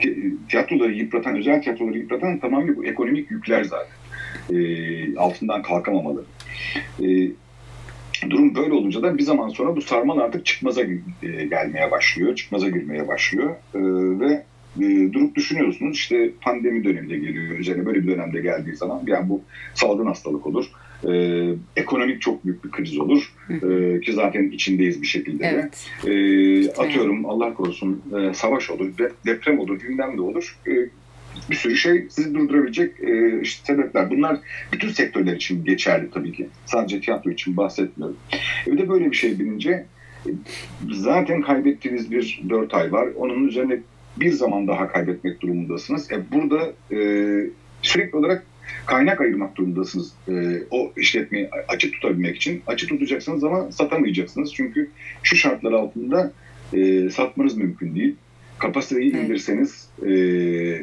ti- 0.00 0.34
tiyatroları 0.48 0.92
yıpratan, 0.92 1.36
özel 1.36 1.62
tiyatroları 1.62 1.98
yıpratan 1.98 2.38
tamamen 2.38 2.76
bu 2.76 2.84
ekonomik 2.84 3.30
yükler 3.30 3.64
zaten. 3.64 4.01
E, 4.52 5.16
altından 5.16 5.62
kalkamamaları. 5.62 6.24
E, 7.02 7.06
durum 8.30 8.54
böyle 8.54 8.72
olunca 8.72 9.02
da 9.02 9.18
bir 9.18 9.22
zaman 9.22 9.48
sonra 9.48 9.76
bu 9.76 9.82
sarmal 9.82 10.18
artık 10.18 10.46
çıkmaza 10.46 10.82
e, 10.82 11.44
gelmeye 11.50 11.90
başlıyor, 11.90 12.34
çıkmaza 12.36 12.68
girmeye 12.68 13.08
başlıyor 13.08 13.50
E, 13.74 13.80
ve 14.20 14.42
e, 14.80 15.12
durup 15.12 15.34
düşünüyorsunuz 15.34 15.96
işte 15.96 16.30
pandemi 16.40 16.84
döneminde 16.84 17.18
geliyor 17.18 17.58
üzerine 17.58 17.86
böyle 17.86 18.02
bir 18.02 18.08
dönemde 18.08 18.40
geldiği 18.40 18.76
zaman 18.76 19.02
yani 19.06 19.28
bu 19.28 19.40
salgın 19.74 20.06
hastalık 20.06 20.46
olur. 20.46 20.66
E, 21.08 21.12
ekonomik 21.76 22.20
çok 22.20 22.44
büyük 22.44 22.64
bir 22.64 22.70
kriz 22.70 22.98
olur 22.98 23.32
E, 23.50 24.00
ki 24.00 24.12
zaten 24.12 24.50
içindeyiz 24.50 25.02
bir 25.02 25.06
şekilde 25.06 25.42
de. 25.44 25.46
Evet. 25.54 25.90
E, 26.06 26.82
atıyorum 26.82 27.26
Allah 27.26 27.54
korusun 27.54 28.02
e, 28.18 28.34
savaş 28.34 28.70
olur, 28.70 28.98
de- 28.98 29.12
deprem 29.26 29.58
olur, 29.58 29.80
gündem 29.80 30.16
de 30.16 30.20
olur. 30.20 30.56
E, 30.66 30.70
bir 31.50 31.56
sürü 31.56 31.76
şey 31.76 32.06
sizi 32.10 32.34
durdurabilecek 32.34 33.00
e, 33.00 33.40
işte 33.40 33.66
sebepler. 33.66 34.10
Bunlar 34.10 34.36
bütün 34.72 34.88
sektörler 34.88 35.36
için 35.36 35.64
geçerli 35.64 36.10
tabii 36.10 36.32
ki. 36.32 36.48
Sadece 36.66 37.00
tiyatro 37.00 37.30
için 37.30 37.56
bahsetmiyorum. 37.56 38.16
E, 38.66 38.72
bir 38.72 38.78
de 38.78 38.88
böyle 38.88 39.10
bir 39.10 39.16
şey 39.16 39.38
bilince 39.38 39.86
e, 40.26 40.30
zaten 40.92 41.42
kaybettiğiniz 41.42 42.10
bir 42.10 42.42
dört 42.48 42.74
ay 42.74 42.92
var. 42.92 43.08
Onun 43.16 43.48
üzerine 43.48 43.78
bir 44.16 44.32
zaman 44.32 44.68
daha 44.68 44.88
kaybetmek 44.88 45.40
durumundasınız. 45.40 46.12
E, 46.12 46.32
burada 46.32 46.72
e, 46.92 46.98
sürekli 47.82 48.18
olarak 48.18 48.46
kaynak 48.86 49.20
ayırmak 49.20 49.56
durumundasınız. 49.56 50.12
E, 50.28 50.32
o 50.70 50.92
işletmeyi 50.96 51.50
açık 51.68 51.92
tutabilmek 51.92 52.36
için. 52.36 52.62
Açık 52.66 52.88
tutacaksınız 52.88 53.44
ama 53.44 53.72
satamayacaksınız. 53.72 54.54
Çünkü 54.54 54.90
şu 55.22 55.36
şartlar 55.36 55.72
altında 55.72 56.32
e, 56.72 57.10
satmanız 57.10 57.56
mümkün 57.56 57.94
değil. 57.94 58.16
Kapasiteyi 58.66 59.12
Evet. 59.14 59.24
indirseniz 59.24 59.88
e, 60.06 60.10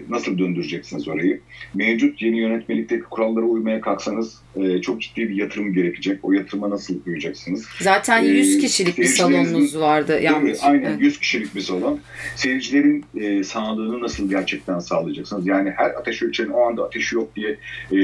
nasıl 0.10 0.38
döndüreceksiniz 0.38 1.08
orayı? 1.08 1.40
Mevcut 1.74 2.22
yeni 2.22 2.40
yönetmelikteki 2.40 3.04
kurallara 3.04 3.46
uymaya 3.46 3.82
kalksanız 3.82 4.42
e, 4.56 4.82
çok 4.82 5.02
ciddi 5.02 5.30
bir 5.30 5.36
yatırım 5.36 5.74
gerekecek. 5.74 6.20
O 6.24 6.32
yatırıma 6.32 6.70
nasıl 6.70 6.96
uyacaksınız? 7.08 7.66
Zaten 7.82 8.24
Ee, 8.24 8.28
100 8.28 8.58
kişilik 8.62 8.98
bir 8.98 9.04
seyircilerinizin- 9.04 9.18
salonunuz 9.46 9.78
vardı. 9.80 10.20
Yanlış. 10.24 10.58
Aynen 10.62 10.90
Evet. 10.92 11.02
100 11.02 11.20
kişilik 11.20 11.56
bir 11.56 11.62
salon. 11.62 12.00
Seyircilerin 12.36 13.06
e, 13.20 13.44
sağlığını 13.44 14.02
nasıl 14.02 14.30
gerçekten 14.30 14.80
sağlayacaksınız? 14.80 15.48
Yani 15.48 15.70
her 15.76 15.90
ateş 15.90 16.24
ölçenin 16.24 16.50
o 16.50 16.62
anda 16.62 16.84
ateşi 16.84 17.16
yok 17.16 17.36
diye 17.36 17.58
e, 17.92 17.98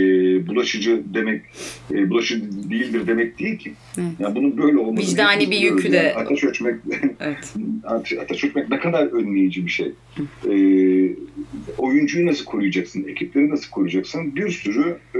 bulaşıcı 0.47 1.01
demek, 1.13 1.41
e, 1.91 2.09
bulaşıcı 2.09 2.69
değildir 2.69 3.07
demek 3.07 3.39
değil 3.39 3.57
ki. 3.57 3.73
Evet. 3.97 4.07
Yani 4.19 4.35
bunun 4.35 4.57
böyle 4.57 4.77
olması. 4.77 5.07
Vicdani 5.11 5.51
bir 5.51 5.57
yükü 5.59 5.91
de- 5.91 5.95
Yani 5.95 6.13
ateş 6.13 6.43
ölçmek, 6.43 6.75
Evet. 7.19 7.53
ate- 7.83 8.21
ateş 8.21 8.43
ölçmek 8.43 8.69
ne 8.69 8.79
kadar 8.79 9.05
önleyici 9.07 9.64
bir 9.65 9.71
şey. 9.71 9.93
E, 10.49 10.55
oyuncuyu 11.77 12.25
nasıl 12.25 12.45
koruyacaksın? 12.45 13.07
Ekipleri 13.07 13.49
nasıl 13.49 13.69
koruyacaksın? 13.69 14.35
Bir 14.35 14.49
sürü 14.49 14.97
e, 15.15 15.19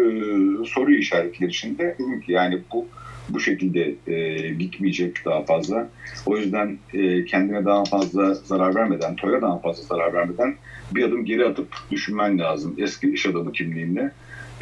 soru 0.66 0.94
işaretleri 0.94 1.50
içinde. 1.50 1.98
Yani 2.28 2.60
bu 2.74 2.88
bu 3.30 3.40
şekilde 3.40 3.96
e, 4.08 4.50
gitmeyecek 4.50 5.26
daha 5.26 5.44
fazla. 5.44 5.90
O 6.26 6.38
yüzden 6.38 6.78
e, 6.94 7.26
kendine 7.26 7.66
daha 7.66 7.86
fazla 7.86 8.34
zarar 8.34 8.76
vermeden, 8.76 9.16
toya 9.16 9.42
daha 9.42 9.60
fazla 9.60 9.84
zarar 9.84 10.14
vermeden 10.14 10.56
bir 10.96 11.04
adım 11.04 11.26
geri 11.26 11.46
atıp 11.46 11.68
düşünmen 11.92 12.40
lazım 12.40 12.76
eski 12.78 13.14
iş 13.14 13.26
adamı 13.26 13.52
kimliğinle. 13.52 14.12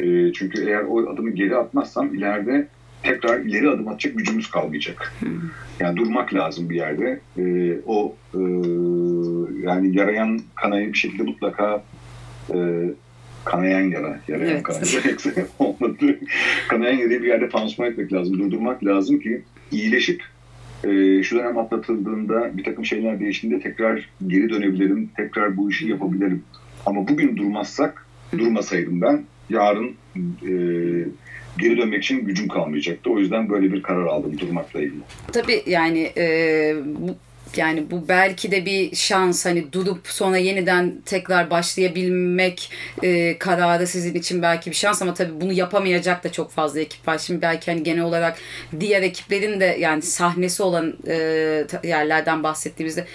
E, 0.00 0.32
çünkü 0.32 0.68
eğer 0.68 0.84
o 0.88 1.10
adımı 1.12 1.30
geri 1.30 1.56
atmazsam 1.56 2.14
ileride 2.14 2.68
tekrar 3.02 3.40
ileri 3.40 3.70
adım 3.70 3.88
atacak 3.88 4.18
gücümüz 4.18 4.50
kalmayacak. 4.50 5.12
Yani 5.80 5.96
durmak 5.96 6.34
lazım 6.34 6.70
bir 6.70 6.76
yerde. 6.76 7.20
E, 7.38 7.76
o 7.86 8.16
e, 8.34 8.40
yani 9.62 9.96
yarayan 9.96 10.40
kanayı 10.54 10.92
bir 10.92 10.98
şekilde 10.98 11.22
mutlaka 11.22 11.84
e, 12.54 12.56
kanayan 13.44 13.90
yara, 13.90 14.20
yarayan 14.28 14.50
Evet. 14.50 14.62
kanayı 14.62 15.46
olmadı. 15.58 16.18
kanayan 16.68 16.98
yarayı 16.98 17.22
bir 17.22 17.28
yerde 17.28 17.48
pansuman 17.48 17.90
etmek 17.90 18.12
lazım, 18.12 18.38
durdurmak 18.38 18.84
lazım 18.84 19.20
ki 19.20 19.42
iyileşip 19.72 20.22
e, 20.84 21.22
şu 21.22 21.36
dönem 21.38 21.58
atlatıldığında 21.58 22.56
bir 22.56 22.64
takım 22.64 22.84
şeyler 22.84 23.20
değiştiğinde 23.20 23.60
tekrar 23.60 24.08
geri 24.26 24.48
dönebilirim, 24.50 25.10
tekrar 25.16 25.56
bu 25.56 25.70
işi 25.70 25.88
yapabilirim. 25.88 26.42
Ama 26.86 27.08
bugün 27.08 27.36
durmazsak, 27.36 28.06
durmasaydım 28.38 29.00
ben 29.02 29.24
yarın 29.50 29.86
e, 30.42 30.50
geri 31.58 31.76
dönmek 31.78 32.02
için 32.04 32.24
gücüm 32.24 32.48
kalmayacaktı. 32.48 33.10
O 33.10 33.18
yüzden 33.18 33.48
böyle 33.50 33.72
bir 33.72 33.82
karar 33.82 34.06
aldım 34.06 34.38
durmakla 34.38 34.80
ilgili. 34.80 35.00
Tabii 35.32 35.62
yani 35.66 36.10
e, 36.16 36.74
yani 37.58 37.90
bu 37.90 38.08
belki 38.08 38.50
de 38.50 38.66
bir 38.66 38.96
şans 38.96 39.46
hani 39.46 39.72
durup 39.72 40.06
sonra 40.06 40.36
yeniden 40.36 40.94
tekrar 41.06 41.50
başlayabilmek 41.50 42.70
e, 43.02 43.38
kararı 43.38 43.86
sizin 43.86 44.14
için 44.14 44.42
belki 44.42 44.70
bir 44.70 44.76
şans 44.76 45.02
ama 45.02 45.14
tabii 45.14 45.40
bunu 45.40 45.52
yapamayacak 45.52 46.24
da 46.24 46.32
çok 46.32 46.50
fazla 46.50 46.80
ekip 46.80 47.08
var. 47.08 47.18
Şimdi 47.18 47.42
belki 47.42 47.70
hani 47.70 47.82
genel 47.82 48.02
olarak 48.02 48.38
diğer 48.80 49.02
ekiplerin 49.02 49.60
de 49.60 49.76
yani 49.80 50.02
sahnesi 50.02 50.62
olan 50.62 50.94
e, 51.06 51.14
yerlerden 51.84 52.42
bahsettiğimizde 52.42 53.06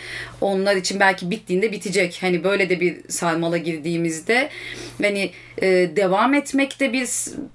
onlar 0.41 0.75
için 0.75 0.99
belki 0.99 1.31
bittiğinde 1.31 1.71
bitecek. 1.71 2.17
Hani 2.21 2.43
böyle 2.43 2.69
de 2.69 2.79
bir 2.79 2.97
sarmala 3.09 3.57
girdiğimizde 3.57 4.49
hani 5.01 5.31
e, 5.61 5.67
devam 5.95 6.33
etmek 6.33 6.79
de 6.79 6.93
bir 6.93 7.09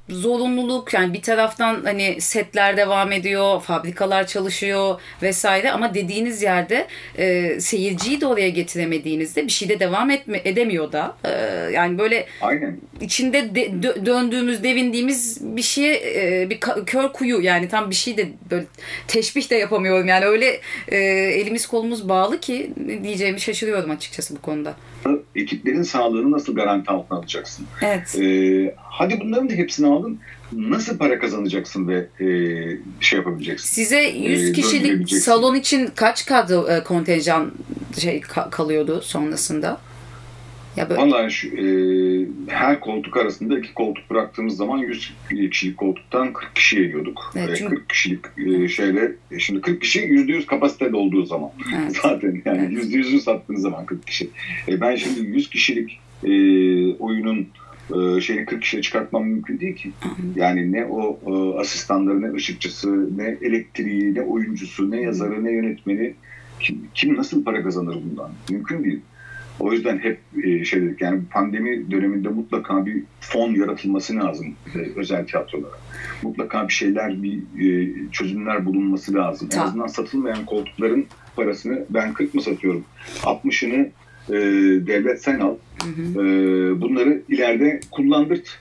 zorunluluk. 0.08 0.94
Yani 0.94 1.12
bir 1.12 1.22
taraftan 1.22 1.80
hani 1.84 2.20
setler 2.20 2.76
devam 2.76 3.12
ediyor, 3.12 3.60
fabrikalar 3.60 4.26
çalışıyor 4.26 5.00
vesaire 5.22 5.70
ama 5.72 5.94
dediğiniz 5.94 6.42
yerde 6.42 6.73
e, 7.18 7.60
seyirciyi 7.60 8.20
de 8.20 8.26
oraya 8.26 8.48
getiremediğinizde 8.48 9.44
bir 9.46 9.52
şeyde 9.52 9.80
devam 9.80 10.10
etme, 10.10 10.40
edemiyor 10.44 10.92
da. 10.92 11.16
E, 11.24 11.30
yani 11.72 11.98
böyle 11.98 12.26
Aynen. 12.40 12.76
içinde 13.00 13.54
de- 13.54 13.66
dö- 13.66 14.06
döndüğümüz, 14.06 14.62
devindiğimiz 14.62 15.38
bir 15.56 15.62
şeye 15.62 15.94
e, 15.94 16.50
bir 16.50 16.60
kör 16.86 17.12
kuyu 17.12 17.40
yani 17.40 17.68
tam 17.68 17.90
bir 17.90 17.94
şey 17.94 18.16
de 18.16 18.28
böyle 18.50 18.64
teşbih 19.08 19.50
de 19.50 19.56
yapamıyorum. 19.56 20.08
Yani 20.08 20.24
öyle 20.24 20.60
e, 20.88 20.96
elimiz 21.40 21.66
kolumuz 21.66 22.08
bağlı 22.08 22.40
ki 22.40 22.70
diyeceğimi 23.02 23.40
şaşırıyorum 23.40 23.90
açıkçası 23.90 24.36
bu 24.36 24.40
konuda. 24.40 24.74
Ekiplerin 25.36 25.82
sağlığını 25.82 26.32
nasıl 26.32 26.54
garanti 26.54 26.90
altına 26.90 27.18
alacaksın? 27.18 27.66
Evet. 27.82 28.18
Ee, 28.20 28.74
hadi 28.76 29.20
bunların 29.20 29.50
da 29.50 29.52
hepsini 29.54 29.86
aldın. 29.86 30.20
Nasıl 30.52 30.98
para 30.98 31.18
kazanacaksın 31.18 31.88
ve 31.88 32.06
e, 32.20 32.26
şey 33.00 33.18
yapabileceksin? 33.18 33.68
Size 33.74 34.02
100 34.02 34.48
Ee, 34.48 34.52
kişilik 34.52 35.08
salon 35.14 35.54
için 35.54 35.88
kaç 35.94 36.26
kadro 36.26 36.68
e, 36.68 36.84
kontenjan 36.84 37.52
şey 38.00 38.20
ka- 38.20 38.50
kalıyordu 38.50 39.00
sonrasında? 39.02 39.80
Ya 40.76 40.90
böyle 40.90 41.00
Vallahi 41.00 41.30
şu, 41.32 41.48
e, 41.48 41.64
her 42.48 42.80
koltuk 42.80 43.16
arasında 43.16 43.58
iki 43.58 43.74
koltuk 43.74 44.10
bıraktığımız 44.10 44.56
zaman 44.56 44.78
100 44.78 45.12
kişilik 45.50 45.76
koltuktan 45.76 46.32
40 46.32 46.54
kişi 46.56 46.76
yiyorduk. 46.80 47.32
Evet, 47.36 47.50
E, 47.50 47.56
çünkü- 47.56 47.74
40 47.74 47.88
kişilik 47.88 48.20
e, 48.38 48.68
şeyle 48.68 49.12
e, 49.30 49.38
şimdi 49.38 49.60
40 49.60 49.80
kişi 49.82 50.00
%100 50.00 50.46
kapasiteli 50.46 50.96
olduğu 50.96 51.24
zaman 51.26 51.50
Evet. 51.78 51.96
zaten 52.02 52.42
yani 52.44 52.58
Evet. 52.60 52.70
yüzde 52.72 52.96
yüzünü 52.96 53.20
sattığınız 53.20 53.62
zaman 53.62 53.86
40 53.86 54.06
kişi. 54.06 54.28
E, 54.68 54.80
ben 54.80 54.96
şimdi 54.96 55.20
100 55.20 55.50
kişilik 55.50 55.98
e, 56.24 56.28
oyunun 56.94 57.48
e, 57.90 58.20
şeyini 58.20 58.46
40 58.46 58.62
kişiye 58.62 58.82
çıkartmam 58.82 59.24
mümkün 59.24 59.60
değil 59.60 59.76
ki. 59.76 59.90
Yani 60.36 60.72
ne 60.72 60.84
o 60.84 61.18
e, 61.26 61.60
asistanları, 61.60 62.22
ne 62.22 62.32
ışıkçısı, 62.32 63.18
ne 63.18 63.38
elektriği, 63.42 64.14
ne 64.14 64.22
oyuncusu, 64.22 64.90
ne 64.90 65.00
yazarı, 65.00 65.44
ne 65.44 65.52
yönetmeni 65.52 66.14
kim, 66.60 66.88
kim 66.94 67.16
nasıl 67.16 67.44
para 67.44 67.62
kazanır 67.62 67.98
bundan? 68.10 68.30
Mümkün 68.50 68.84
değil. 68.84 69.00
O 69.60 69.72
yüzden 69.72 69.98
hep 69.98 70.18
e, 70.44 70.64
şey 70.64 70.82
dedik 70.82 71.00
yani 71.00 71.20
pandemi 71.30 71.90
döneminde 71.90 72.28
mutlaka 72.28 72.86
bir 72.86 73.02
fon 73.20 73.54
yaratılması 73.54 74.16
lazım 74.16 74.54
e, 74.74 74.78
özel 74.96 75.26
tiyatrolara. 75.26 75.78
Mutlaka 76.22 76.68
bir 76.68 76.72
şeyler, 76.72 77.22
bir 77.22 77.38
e, 77.38 77.92
çözümler 78.12 78.66
bulunması 78.66 79.14
lazım. 79.14 79.48
En 79.54 79.58
azından 79.58 79.86
satılmayan 79.86 80.44
koltukların 80.46 81.06
parasını 81.36 81.84
ben 81.90 82.12
40 82.12 82.34
mı 82.34 82.42
satıyorum? 82.42 82.84
60'ını 83.22 83.88
e, 84.28 84.34
devlet 84.86 85.22
sen 85.22 85.40
al. 85.40 85.54
E, 86.14 86.16
bunları 86.80 87.22
ileride 87.28 87.80
kullandırt. 87.90 88.58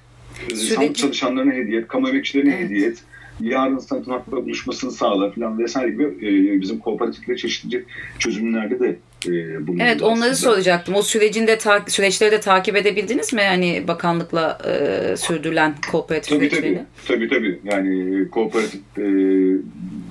E, 0.51 0.55
Süreci- 0.55 0.75
Sağlık 0.75 0.95
çalışanlarına 0.95 1.51
hediye 1.53 1.79
et, 1.79 1.87
kamu 1.87 2.09
emekçilerine 2.09 2.55
Evet. 2.55 2.65
hediye 2.69 2.87
et. 2.87 2.97
yarın 3.39 3.77
sanatın 3.77 4.11
hakla 4.11 4.45
buluşmasını 4.45 4.91
sağlar 4.91 5.35
falan 5.35 5.59
vesaire 5.59 5.89
gibi 5.91 6.03
e, 6.03 6.61
bizim 6.61 6.79
kooperatifle 6.79 7.37
çeşitli 7.37 7.83
çözümlerde 8.19 8.79
de 8.79 8.87
e, 9.27 9.31
Evet 9.79 10.01
onları 10.01 10.29
aslında. 10.31 10.35
soracaktım. 10.53 10.95
O 10.95 11.01
sürecin 11.01 11.47
de 11.47 11.57
ta- 11.57 11.85
süreçleri 11.87 12.31
de 12.31 12.39
takip 12.39 12.75
edebildiniz 12.75 13.33
mi? 13.33 13.41
Hani 13.41 13.83
bakanlıkla 13.87 14.57
e, 14.67 15.17
sürdürülen 15.17 15.75
kooperatif 15.91 16.29
Tabii 16.37 16.49
süreçlerini. 16.49 16.83
tabii. 17.07 17.27
Tabii 17.29 17.29
tabii. 17.29 17.59
Yani 17.63 18.21
e, 18.21 18.27
kooperatif 18.29 18.81
e, 18.97 19.03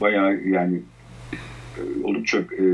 bayağı 0.01 0.41
yani 0.47 0.81
e, 1.77 1.81
oldukça 2.05 2.39
e, 2.39 2.65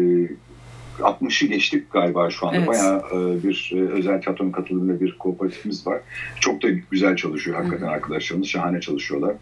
60'ı 1.01 1.49
geçtik 1.49 1.93
galiba 1.93 2.31
şu 2.31 2.47
anda. 2.47 2.57
Evet. 2.57 2.69
Bayağı 2.69 2.99
e, 2.99 3.43
bir 3.43 3.73
e, 3.75 3.81
özel 3.81 4.23
tiyatronun 4.23 4.53
katılımıyla 4.53 5.01
bir 5.01 5.19
kooperatifimiz 5.19 5.87
var. 5.87 6.01
Çok 6.41 6.63
da 6.63 6.69
güzel 6.91 7.17
çalışıyor 7.17 7.57
hakikaten 7.57 7.87
arkadaşlarımız. 7.87 8.49
Şahane 8.49 8.81
çalışıyorlar. 8.81 9.35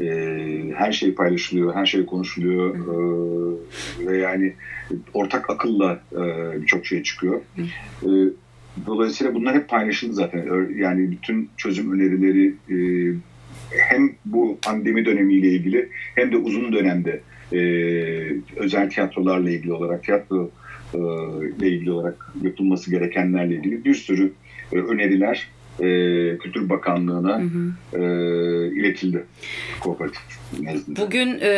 E, 0.00 0.74
her 0.74 0.92
şey 0.92 1.14
paylaşılıyor, 1.14 1.74
her 1.74 1.86
şey 1.86 2.06
konuşuluyor. 2.06 2.74
E, 2.74 4.06
ve 4.06 4.18
yani 4.18 4.54
ortak 5.14 5.50
akılla 5.50 6.00
e, 6.12 6.22
birçok 6.62 6.86
şey 6.86 7.02
çıkıyor. 7.02 7.40
E, 8.02 8.08
Dolayısıyla 8.86 9.34
bunlar 9.34 9.54
hep 9.54 9.68
paylaşıldı 9.68 10.12
zaten. 10.12 10.68
Yani 10.76 11.10
bütün 11.10 11.50
çözüm 11.56 11.92
önerileri 11.92 12.54
e, 12.70 12.78
hem 13.70 14.12
bu 14.24 14.58
pandemi 14.62 15.04
dönemiyle 15.04 15.48
ilgili 15.48 15.88
hem 16.14 16.32
de 16.32 16.36
uzun 16.36 16.72
dönemde 16.72 17.20
e, 17.52 17.58
özel 18.56 18.90
tiyatrolarla 18.90 19.50
ilgili 19.50 19.72
olarak 19.72 20.04
tiyatro 20.04 20.50
ile 20.94 21.68
ilgili 21.68 21.90
olarak 21.90 22.32
yapılması 22.42 22.90
gerekenlerle 22.90 23.54
ilgili 23.54 23.84
bir 23.84 23.94
sürü 23.94 24.32
e, 24.72 24.76
öneriler 24.76 25.48
e, 25.80 25.84
Kültür 26.38 26.68
Bakanlığı'na 26.68 27.42
e, 27.92 28.00
iletildi 28.66 29.24
kooperatif 29.80 30.22
nezdinde. 30.60 31.00
Bugün 31.00 31.38
e, 31.40 31.50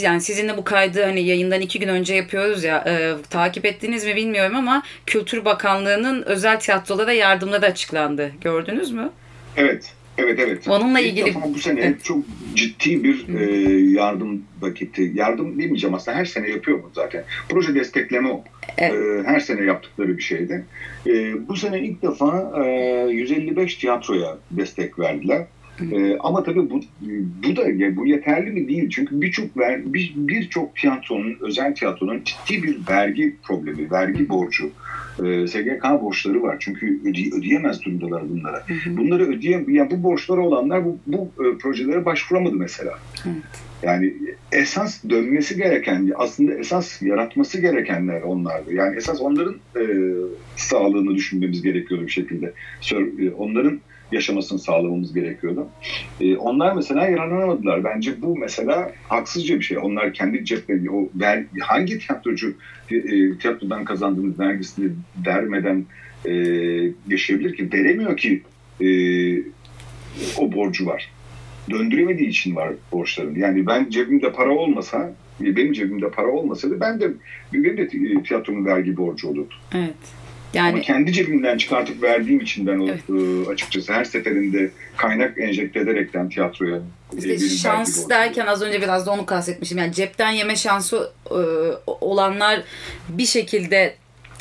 yani 0.00 0.20
sizinle 0.20 0.56
bu 0.56 0.64
kaydı 0.64 1.04
hani 1.04 1.20
yayından 1.20 1.60
iki 1.60 1.78
gün 1.78 1.88
önce 1.88 2.14
yapıyoruz 2.14 2.64
ya 2.64 2.84
e, 2.86 3.14
takip 3.30 3.64
ettiniz 3.64 4.04
mi 4.04 4.16
bilmiyorum 4.16 4.56
ama 4.56 4.82
Kültür 5.06 5.44
Bakanlığı'nın 5.44 6.22
özel 6.22 6.60
tiyatrolara 6.60 7.12
yardımları 7.12 7.66
açıklandı. 7.66 8.32
Gördünüz 8.40 8.92
mü? 8.92 9.10
Evet, 9.56 9.92
evet, 10.20 10.38
evet. 10.40 10.68
Onunla 10.68 11.00
İlk 11.00 11.08
ilgili- 11.12 11.26
defa 11.26 11.40
bu 11.54 11.58
sene 11.58 11.80
Evet. 11.80 12.04
çok 12.04 12.18
ciddi 12.54 13.04
bir 13.04 13.26
e, 13.40 13.44
yardım 13.90 14.42
paketi. 14.60 15.12
Yardım 15.14 15.58
demeyeceğim 15.58 15.94
aslında 15.94 16.16
her 16.16 16.24
sene 16.24 16.48
yapıyor 16.50 16.82
bu 16.82 16.90
zaten. 16.94 17.24
Proje 17.48 17.74
destekleme 17.74 18.28
o. 18.28 18.44
Evet. 18.78 19.24
E, 19.24 19.28
her 19.28 19.40
sene 19.40 19.64
yaptıkları 19.64 20.16
bir 20.18 20.22
şeydi. 20.22 20.64
E, 21.06 21.12
bu 21.48 21.56
sene 21.56 21.80
ilk 21.80 22.02
defa 22.02 22.52
e, 22.64 22.70
155 23.10 23.74
tiyatroya 23.74 24.38
destek 24.50 24.98
verdiler. 24.98 25.46
E, 25.92 26.16
ama 26.20 26.42
tabii 26.42 26.70
bu 26.70 26.80
bu 27.48 27.56
da 27.56 27.68
ya 27.70 27.96
bu 27.96 28.06
yeterli 28.06 28.50
mi 28.50 28.68
değil 28.68 28.90
çünkü 28.90 29.20
birçok 29.20 29.56
bir- 29.92 30.12
birçok 30.16 30.76
tiyatronun 30.76 31.36
özel 31.40 31.74
tiyatronun 31.74 32.22
ciddi 32.24 32.62
bir 32.62 32.78
vergi 32.90 33.36
problemi, 33.42 33.90
vergi 33.90 34.28
borcu, 34.28 34.70
e, 35.24 35.46
SGK 35.46 35.84
borçları 36.02 36.42
var 36.42 36.56
çünkü 36.60 37.00
öde, 37.04 37.36
ödeyemez 37.38 37.82
durumdalar 37.82 38.22
bunlara. 38.30 38.66
Bunları 38.86 39.22
ödeyem 39.28 39.70
yani 39.70 39.90
bu 39.90 40.02
borçları 40.02 40.40
olanlar 40.40 40.84
bu, 40.84 40.98
bu 41.06 41.30
e, 41.44 41.58
projelere 41.58 42.04
başvuramadı 42.04 42.54
mesela. 42.56 42.98
Yani 43.82 44.14
esas 44.52 45.04
dönmesi 45.10 45.56
gereken, 45.56 46.12
aslında 46.16 46.54
esas 46.54 47.02
yaratması 47.02 47.60
gerekenler 47.60 48.22
onlardı. 48.22 48.74
Yani 48.74 48.96
esas 48.96 49.20
onların 49.20 49.54
e, 49.76 49.82
sağlığını 50.56 51.14
düşünmemiz 51.14 51.62
gerekiyordu 51.62 52.06
bir 52.06 52.12
şekilde. 52.12 52.52
E, 53.18 53.30
Onların 53.30 53.80
yaşamasını 54.12 54.58
sağlamamız 54.58 55.14
gerekiyordu. 55.14 55.68
E, 56.20 56.36
onlar 56.36 56.72
mesela 56.72 57.08
yararlanamadılar. 57.08 57.84
Bence 57.84 58.22
bu 58.22 58.36
mesela 58.36 58.92
haksızca 59.08 59.56
bir 59.56 59.62
şey. 59.62 59.78
Onlar 59.78 60.12
kendi 60.12 60.44
cepleri, 60.44 60.90
o 60.90 61.08
ver, 61.14 61.44
hangi 61.60 61.98
tiyatrocu 61.98 62.54
e, 62.90 62.98
tiyatrodan 63.38 63.84
kazandığımız 63.84 64.38
vergisini 64.38 64.90
vermeden 65.26 65.84
e, 66.26 66.32
yaşayabilir 67.08 67.56
ki? 67.56 67.72
Veremiyor 67.72 68.16
ki 68.16 68.42
e, 68.80 68.88
o 70.38 70.52
borcu 70.52 70.86
var 70.86 71.10
döndüremediği 71.70 72.28
için 72.28 72.56
var 72.56 72.72
borçların. 72.92 73.34
Yani 73.34 73.66
ben 73.66 73.90
cebimde 73.90 74.32
para 74.32 74.50
olmasa, 74.50 75.12
benim 75.40 75.72
cebimde 75.72 76.10
para 76.10 76.28
olmasaydı 76.28 76.80
ben 76.80 77.00
de 77.00 77.10
benim 77.52 77.76
de 77.76 77.88
tiyatromun 78.22 78.64
vergi 78.64 78.96
borcu 78.96 79.28
olurdu. 79.28 79.54
Evet. 79.74 79.94
Ama 80.54 80.68
Yani 80.68 80.82
kendi 80.82 81.12
cebimden 81.12 81.58
çıkartıp 81.58 82.02
verdiğim 82.02 82.40
için 82.40 82.66
ben 82.66 82.78
o 82.78 82.88
Evet. 82.88 83.46
e, 83.46 83.50
açıkçası 83.50 83.92
her 83.92 84.04
seferinde 84.04 84.70
kaynak 84.96 85.38
enjekte 85.38 85.80
ederekten 85.80 86.28
tiyatroya 86.28 86.76
e, 86.76 87.34
işte 87.34 87.48
şans 87.48 88.08
derken 88.08 88.46
az 88.46 88.62
önce 88.62 88.82
biraz 88.82 89.06
da 89.06 89.10
onu 89.10 89.26
kastetmişim. 89.26 89.78
Yani 89.78 89.92
cepten 89.92 90.30
yeme 90.30 90.56
şansı 90.56 91.10
e, 91.30 91.40
olanlar 91.86 92.62
bir 93.08 93.26
şekilde 93.26 93.94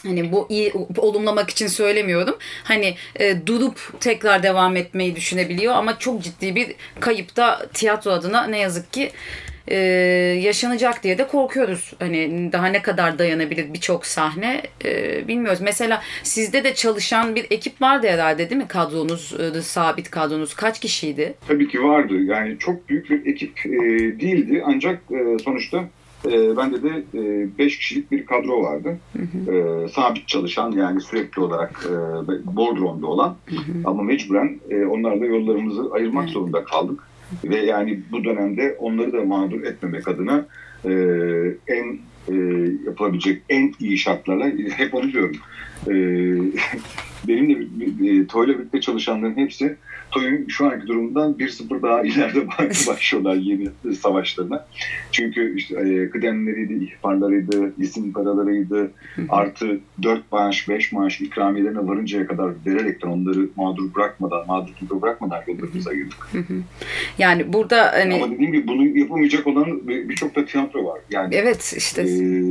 hani 0.03 0.31
bu 0.31 0.47
iyi 0.49 0.73
olumlamak 0.97 1.49
için 1.49 1.67
söylemiyorum. 1.67 2.37
Hani 2.63 2.95
e, 3.19 3.47
durup 3.47 3.93
tekrar 3.99 4.43
devam 4.43 4.75
etmeyi 4.75 5.15
düşünebiliyor 5.15 5.73
ama 5.73 5.99
çok 5.99 6.23
ciddi 6.23 6.55
bir 6.55 6.75
kayıp 6.99 7.35
da 7.35 7.67
tiyatro 7.73 8.11
adına 8.11 8.47
ne 8.47 8.59
yazık 8.59 8.93
ki 8.93 9.11
e, 9.69 9.75
yaşanacak 10.41 11.03
diye 11.03 11.17
de 11.17 11.27
korkuyoruz. 11.27 11.93
Hani 11.99 12.49
daha 12.51 12.67
ne 12.67 12.81
kadar 12.81 13.19
dayanabilir 13.19 13.73
birçok 13.73 14.05
sahne 14.05 14.61
e, 14.85 15.27
bilmiyoruz. 15.27 15.61
Mesela 15.61 16.01
sizde 16.23 16.63
de 16.63 16.73
çalışan 16.75 17.35
bir 17.35 17.45
ekip 17.51 17.81
vardı 17.81 18.07
herhalde 18.07 18.49
değil 18.49 18.61
mi 18.61 18.67
kadronuz, 18.67 19.33
e, 19.39 19.61
sabit 19.61 20.11
kadronuz 20.11 20.53
kaç 20.53 20.79
kişiydi? 20.79 21.33
Tabii 21.47 21.67
ki 21.67 21.83
vardı. 21.83 22.13
Yani 22.23 22.57
çok 22.59 22.89
büyük 22.89 23.09
bir 23.09 23.25
ekip 23.33 23.65
e, 23.65 23.69
değildi. 24.19 24.63
Ancak 24.65 24.99
e, 25.11 25.37
sonuçta 25.43 25.83
e, 26.25 26.57
bende 26.57 26.83
de 26.83 27.03
5 27.57 27.77
kişilik 27.77 28.11
bir 28.11 28.25
kadro 28.25 28.63
vardı. 28.63 28.97
E, 29.47 29.87
sabit 29.87 30.27
çalışan 30.27 30.71
yani 30.71 31.01
sürekli 31.01 31.41
olarak 31.41 31.85
e, 31.85 32.55
bordromda 32.55 33.07
olan 33.07 33.35
ama 33.85 34.03
mecburen 34.03 34.59
e, 34.69 34.85
onlarla 34.85 35.25
yollarımızı 35.25 35.89
ayırmak 35.93 36.23
Evet. 36.23 36.33
zorunda 36.33 36.63
kaldık. 36.63 36.99
Ve 37.43 37.57
yani 37.57 37.99
bu 38.11 38.23
dönemde 38.23 38.75
onları 38.79 39.13
da 39.13 39.23
mağdur 39.23 39.63
etmemek 39.63 40.07
adına 40.07 40.45
e, 40.85 40.91
en 41.67 41.98
yapılabilecek 42.99 43.41
en 43.49 43.73
iyi 43.79 43.97
şartlarla 43.97 44.51
hep 44.77 44.93
onu 44.95 45.11
diyorum. 45.11 45.35
E, 45.87 45.93
benimle 47.27 47.53
e, 48.21 48.27
Toy'la 48.27 48.59
birlikte 48.59 48.81
çalışanların 48.81 49.37
hepsi 49.37 49.75
Toy'un 50.11 50.47
şu 50.47 50.65
anki 50.65 50.87
durumundan 50.87 51.33
1-0 51.33 51.81
daha 51.81 52.01
ileride 52.03 52.47
başlıyorlar 52.87 53.35
yeni 53.35 53.95
savaşlarına. 53.95 54.67
Çünkü 55.11 55.55
işte 55.57 55.75
e, 55.79 56.09
kıdemleriydi, 56.09 56.83
ihbarlarıydı, 56.85 57.73
isim 57.77 58.13
paralarıydı, 58.13 58.91
artı 59.29 59.79
4 60.03 60.31
maaş, 60.31 60.69
5 60.69 60.91
maaş 60.91 61.21
ikramiyelerine 61.21 61.87
varıncaya 61.87 62.27
kadar 62.27 62.51
vererekten 62.65 63.07
onları 63.07 63.49
mağdur 63.55 63.95
bırakmadan, 63.95 64.47
mağdur 64.47 64.71
gibi 64.81 65.01
bırakmadan 65.01 65.41
yollarımıza 65.47 65.89
ayırdık. 65.89 66.29
Yani 67.17 67.53
burada 67.53 67.91
hani 67.93 68.15
Ama 68.15 68.31
dediğim 68.31 68.51
gibi 68.51 68.67
bunu 68.67 68.97
yapamayacak 68.97 69.47
olan 69.47 69.87
bir- 69.87 70.09
birçok 70.09 70.35
da 70.35 70.45
tiyatro 70.45 70.85
var. 70.85 70.99
Yani 71.11 71.35
evet 71.35 71.73
işte 71.77 72.01
e, 72.01 72.41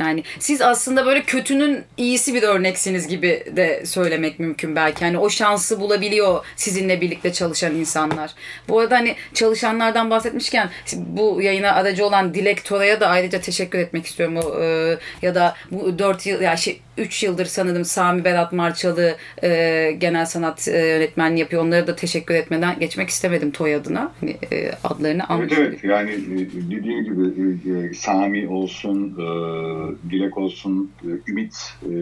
Yani 0.00 0.24
siz 0.38 0.62
aslında 0.62 1.06
böyle 1.06 1.22
kötünün 1.22 1.84
iyisi 1.96 2.34
bir 2.34 2.42
örneksiniz 2.42 3.08
gibi 3.08 3.44
de 3.56 3.86
söylemek 3.86 4.38
mümkün 4.38 4.76
belki. 4.76 5.04
Hani 5.04 5.18
o 5.18 5.30
şansı 5.30 5.80
bulabiliyor 5.80 6.44
sizinle 6.56 7.00
birlikte 7.00 7.32
çalışan 7.32 7.74
insanlar. 7.74 8.30
Bu 8.68 8.80
arada 8.80 8.96
hani 8.96 9.16
çalışanlardan 9.34 10.10
bahsetmişken 10.10 10.70
bu 10.96 11.42
yayına 11.42 11.72
aracı 11.72 12.06
olan 12.06 12.34
Dilek 12.34 12.64
Tora'ya 12.64 13.00
da 13.00 13.08
ayrıca 13.08 13.40
teşekkür 13.40 13.78
etmek 13.78 14.06
istiyorum. 14.06 14.36
O, 14.36 14.62
e, 14.62 14.98
ya 15.22 15.34
da 15.34 15.54
bu 15.70 15.98
4 15.98 16.26
yıl 16.26 16.40
ya 16.40 16.56
şey 16.56 16.80
3 16.98 17.22
yıldır 17.22 17.44
sanırım 17.44 17.84
Sami 17.84 18.24
Berat 18.24 18.52
Marçalı 18.52 19.16
e, 19.42 19.92
genel 19.98 20.26
sanat 20.26 20.68
e, 20.68 20.86
yönetmenliği 20.86 21.40
yapıyor. 21.40 21.62
Onlara 21.62 21.86
da 21.86 21.96
teşekkür 21.96 22.34
etmeden 22.34 22.78
geçmek 22.78 23.08
istemedim 23.08 23.50
Toy 23.50 23.74
adına. 23.74 24.12
Hani, 24.20 24.36
e, 24.52 24.70
adlarını 24.84 25.28
almış. 25.28 25.52
Evet 25.52 25.68
evet 25.68 25.84
yani 25.84 26.10
e, 26.10 26.70
dediğim 26.70 27.04
gibi 27.04 27.24
e, 27.70 27.86
e, 27.86 27.94
Sami 27.94 28.48
olsun, 28.48 29.18
e, 29.18 30.10
Dilek 30.10 30.38
olsun, 30.38 30.90
e, 31.04 31.30
Ümit, 31.30 31.74
e, 31.82 31.94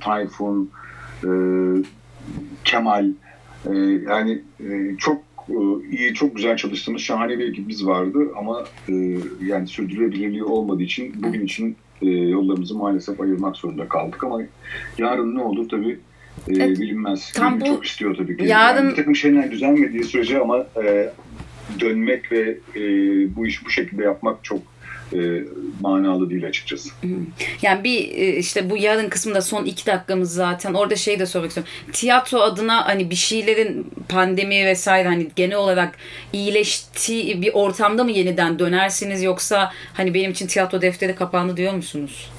Tayfun, 0.00 0.70
e, 1.24 1.28
Kemal 2.64 3.06
e, 3.66 3.74
yani 4.08 4.42
e, 4.60 4.96
çok 4.98 5.22
iyi, 5.90 6.14
çok 6.14 6.36
güzel 6.36 6.56
çalıştığımız 6.56 7.02
şahane 7.02 7.38
bir 7.38 7.48
ekibimiz 7.48 7.86
vardı 7.86 8.18
ama 8.38 8.64
e, 8.88 8.92
yani 9.44 9.66
sürdürülebilirliği 9.66 10.44
olmadığı 10.44 10.82
için 10.82 11.22
bugün 11.22 11.44
için 11.44 11.76
e, 12.02 12.06
yollarımızı 12.08 12.74
maalesef 12.74 13.20
ayırmak 13.20 13.56
zorunda 13.56 13.88
kaldık 13.88 14.24
ama 14.24 14.40
yarın 14.98 15.34
ne 15.34 15.40
olur 15.42 15.68
tabii 15.68 15.98
e, 16.48 16.52
Evet, 16.62 16.80
bilinmez. 16.80 17.32
tam 17.32 17.60
bu- 17.60 17.64
çok 17.66 17.84
istiyor 17.86 18.14
tabii 18.16 18.36
ki. 18.36 18.44
yarın- 18.44 18.76
Yani 18.78 18.90
bir 18.90 18.96
takım 18.96 19.16
şeyler 19.16 19.50
düzelmediği 19.50 20.04
sürece 20.04 20.38
ama 20.38 20.66
e, 20.84 21.10
dönmek 21.80 22.32
ve 22.32 22.40
e, 22.76 22.80
bu 23.36 23.46
işi 23.46 23.64
bu 23.64 23.70
şekilde 23.70 24.02
yapmak 24.02 24.44
çok 24.44 24.58
e, 25.12 25.44
manalı 25.80 26.30
değil 26.30 26.46
açıkçası. 26.46 26.90
Yani 27.62 27.84
bir 27.84 27.98
e, 27.98 28.36
işte 28.36 28.70
bu 28.70 28.76
yarın 28.76 29.08
kısmında 29.08 29.42
son 29.42 29.64
iki 29.64 29.86
dakikamız 29.86 30.34
zaten 30.34 30.74
orada 30.74 30.96
şey 30.96 31.18
de 31.18 31.26
sormak 31.26 31.48
istiyorum. 31.48 31.72
Tiyatro 31.92 32.40
adına 32.40 32.86
hani 32.88 33.10
bir 33.10 33.14
şeylerin 33.14 33.90
pandemi 34.08 34.66
vesaire 34.66 35.08
hani 35.08 35.28
genel 35.36 35.56
olarak 35.56 35.98
iyileştiği 36.32 37.42
bir 37.42 37.50
ortamda 37.54 38.04
mı 38.04 38.10
yeniden 38.10 38.58
dönersiniz 38.58 39.22
yoksa 39.22 39.72
hani 39.94 40.14
benim 40.14 40.30
için 40.30 40.46
tiyatro 40.46 40.82
defteri 40.82 41.14
kapandı 41.14 41.56
diyor 41.56 41.74
musunuz? 41.74 42.30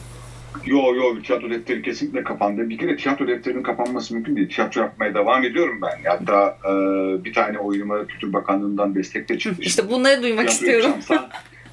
Yo 0.66 0.96
yo 0.96 1.22
tiyatro 1.22 1.50
defteri 1.50 1.82
kesinlikle 1.82 2.24
kapandı. 2.24 2.70
Bir 2.70 2.78
kere 2.78 2.98
tiyatro 2.98 3.28
defterinin 3.28 3.64
kapanması 3.64 4.14
mümkün 4.14 4.36
değil. 4.36 4.50
Tiyatro 4.50 4.82
yapmaya 4.82 5.14
devam 5.14 5.44
ediyorum 5.44 5.80
ben. 5.82 6.10
Hatta 6.10 6.58
e, 6.66 6.74
bir 7.24 7.34
tane 7.34 7.60
oyunuma 7.60 8.08
Kültür 8.08 8.34
Bakanlığı'ndan 8.34 8.96
destek 8.96 9.30
de 9.30 9.40
çıktı. 9.40 9.62
İşte 9.66 9.90
bunları 9.90 10.24
duymak 10.24 10.50
Tiyatro 10.50 10.66
istiyorum. 10.66 10.90
yapacağım. 10.90 11.26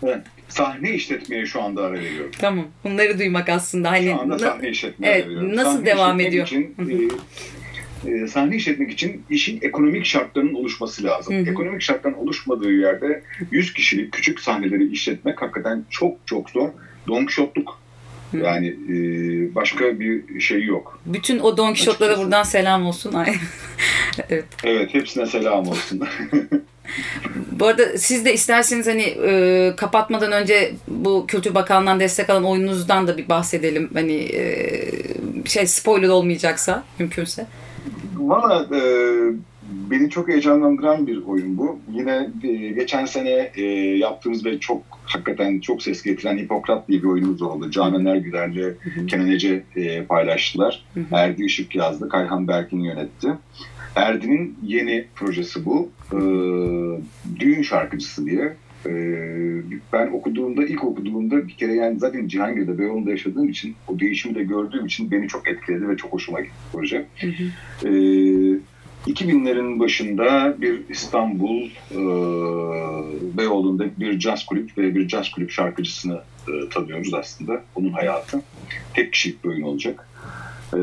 Sahne 0.48 0.90
işletmeye 0.94 1.46
şu 1.46 1.62
anda 1.62 1.82
ara 1.84 1.94
veriyorum. 2.00 2.30
Tamam. 2.38 2.66
Bunları 2.84 3.18
duymak 3.18 3.48
aslında 3.48 3.90
hani 3.90 4.04
Şu 4.06 4.20
anda 4.20 4.38
sahne 4.38 4.68
işletmeye 4.68 5.12
Evet, 5.12 5.22
ara 5.24 5.30
veriyorum. 5.30 5.56
nasıl 5.56 5.72
Sahne 5.72 5.86
devam 5.86 6.20
ediyor? 6.20 6.46
Için, 6.46 6.74
e, 8.06 8.10
e, 8.10 8.26
sahne 8.26 8.56
işletmek 8.56 8.90
için 8.90 9.22
işin 9.30 9.58
ekonomik 9.62 10.04
şartlarının 10.04 10.54
oluşması 10.54 11.04
lazım. 11.04 11.34
Hı 11.36 11.40
hı. 11.42 11.50
Ekonomik 11.50 11.82
şartların 11.82 12.14
oluşmadığı 12.14 12.72
yerde 12.72 13.22
100 13.50 13.72
kişilik 13.72 14.12
küçük 14.12 14.40
sahneleri 14.40 14.88
işletmek 14.92 15.42
hakikaten 15.42 15.84
çok 15.90 16.16
çok 16.26 16.50
zor. 16.50 16.68
Don 17.08 17.18
Quixote'luk. 17.26 17.78
Yani 18.32 18.66
e, 18.68 18.94
başka 19.54 20.00
bir 20.00 20.40
şey 20.40 20.64
yok. 20.64 21.00
bütün 21.06 21.38
o 21.38 21.56
Don 21.56 21.66
Quixote'lara 21.66 22.10
Açıkçası. 22.10 22.24
buradan 22.24 22.42
selam 22.42 22.86
olsun. 22.86 23.14
Evet. 24.30 24.44
Evet 24.64 24.94
hepsine 24.94 25.26
selam 25.26 25.68
olsun. 25.68 26.00
Bu 27.52 27.66
arada 27.66 27.98
siz 27.98 28.24
de 28.24 28.34
isterseniz 28.34 28.86
hani 28.86 29.02
e, 29.02 29.72
kapatmadan 29.76 30.32
önce 30.32 30.72
bu 30.88 31.24
Kültür 31.26 31.54
Bakanlığı'ndan 31.54 32.00
destek 32.00 32.30
alan 32.30 32.44
oyununuzdan 32.44 33.06
da 33.06 33.16
bir 33.16 33.28
bahsedelim. 33.28 33.90
Hani 33.94 34.14
e, 34.14 34.80
şey 35.44 35.66
spoiler 35.66 36.08
olmayacaksa 36.08 36.84
mümkünse. 36.98 37.46
Valla 38.16 38.66
e, 38.76 38.80
beni 39.90 40.10
çok 40.10 40.28
heyecanlandıran 40.28 41.06
bir 41.06 41.22
oyun 41.26 41.58
bu. 41.58 41.78
Yine 41.92 42.30
e, 42.44 42.52
geçen 42.52 43.04
sene 43.04 43.50
e, 43.56 43.62
yaptığımız 43.96 44.44
ve 44.44 44.60
çok 44.60 44.82
hakikaten 45.04 45.60
çok 45.60 45.82
ses 45.82 46.02
getiren 46.02 46.38
Hipokrat 46.38 46.88
diye 46.88 47.02
bir 47.02 47.08
oyunumuz 47.08 47.42
oldu. 47.42 47.70
Canan 47.70 48.06
Ergüder'le 48.06 48.74
Kenan 49.06 49.30
Ece 49.30 49.62
e, 49.76 50.04
paylaştılar. 50.04 50.84
Erdi 51.12 51.44
Işık 51.44 51.74
yazdı, 51.74 52.08
Kayhan 52.08 52.48
Berkin 52.48 52.80
yönetti. 52.80 53.28
Erdi'nin 53.96 54.58
yeni 54.62 55.04
projesi 55.14 55.64
bu. 55.64 55.90
E, 56.12 56.18
düğün 57.40 57.62
şarkıcısı 57.62 58.26
diye. 58.26 58.56
E, 58.86 58.92
ben 59.92 60.06
okuduğumda, 60.12 60.66
ilk 60.66 60.84
okuduğumda 60.84 61.48
bir 61.48 61.52
kere 61.52 61.74
yani 61.74 61.98
zaten 61.98 62.28
Cihangir'de, 62.28 62.78
Beyoğlu'nda 62.78 63.10
yaşadığım 63.10 63.48
için, 63.48 63.74
o 63.88 64.00
değişimi 64.00 64.34
de 64.34 64.42
gördüğüm 64.42 64.86
için 64.86 65.10
beni 65.10 65.28
çok 65.28 65.48
etkiledi 65.48 65.88
ve 65.88 65.96
çok 65.96 66.12
hoşuma 66.12 66.40
gitti 66.40 66.54
proje. 66.72 67.06
Ee, 67.84 67.88
2000'lerin 69.06 69.80
başında 69.80 70.56
bir 70.60 70.80
İstanbul 70.88 71.62
e, 71.90 71.98
Beyoğlu'nda 73.36 73.84
bir 73.98 74.18
caz 74.18 74.46
kulüp 74.46 74.78
ve 74.78 74.94
bir 74.94 75.08
caz 75.08 75.30
kulüp 75.30 75.50
şarkıcısını 75.50 76.20
e, 76.48 76.68
tanıyoruz 76.68 77.14
aslında. 77.14 77.62
Onun 77.74 77.92
hayatı. 77.92 78.42
Tek 78.94 79.12
kişilik 79.12 79.44
bir 79.44 79.48
oyun 79.48 79.62
olacak. 79.62 80.08
E, 80.72 80.78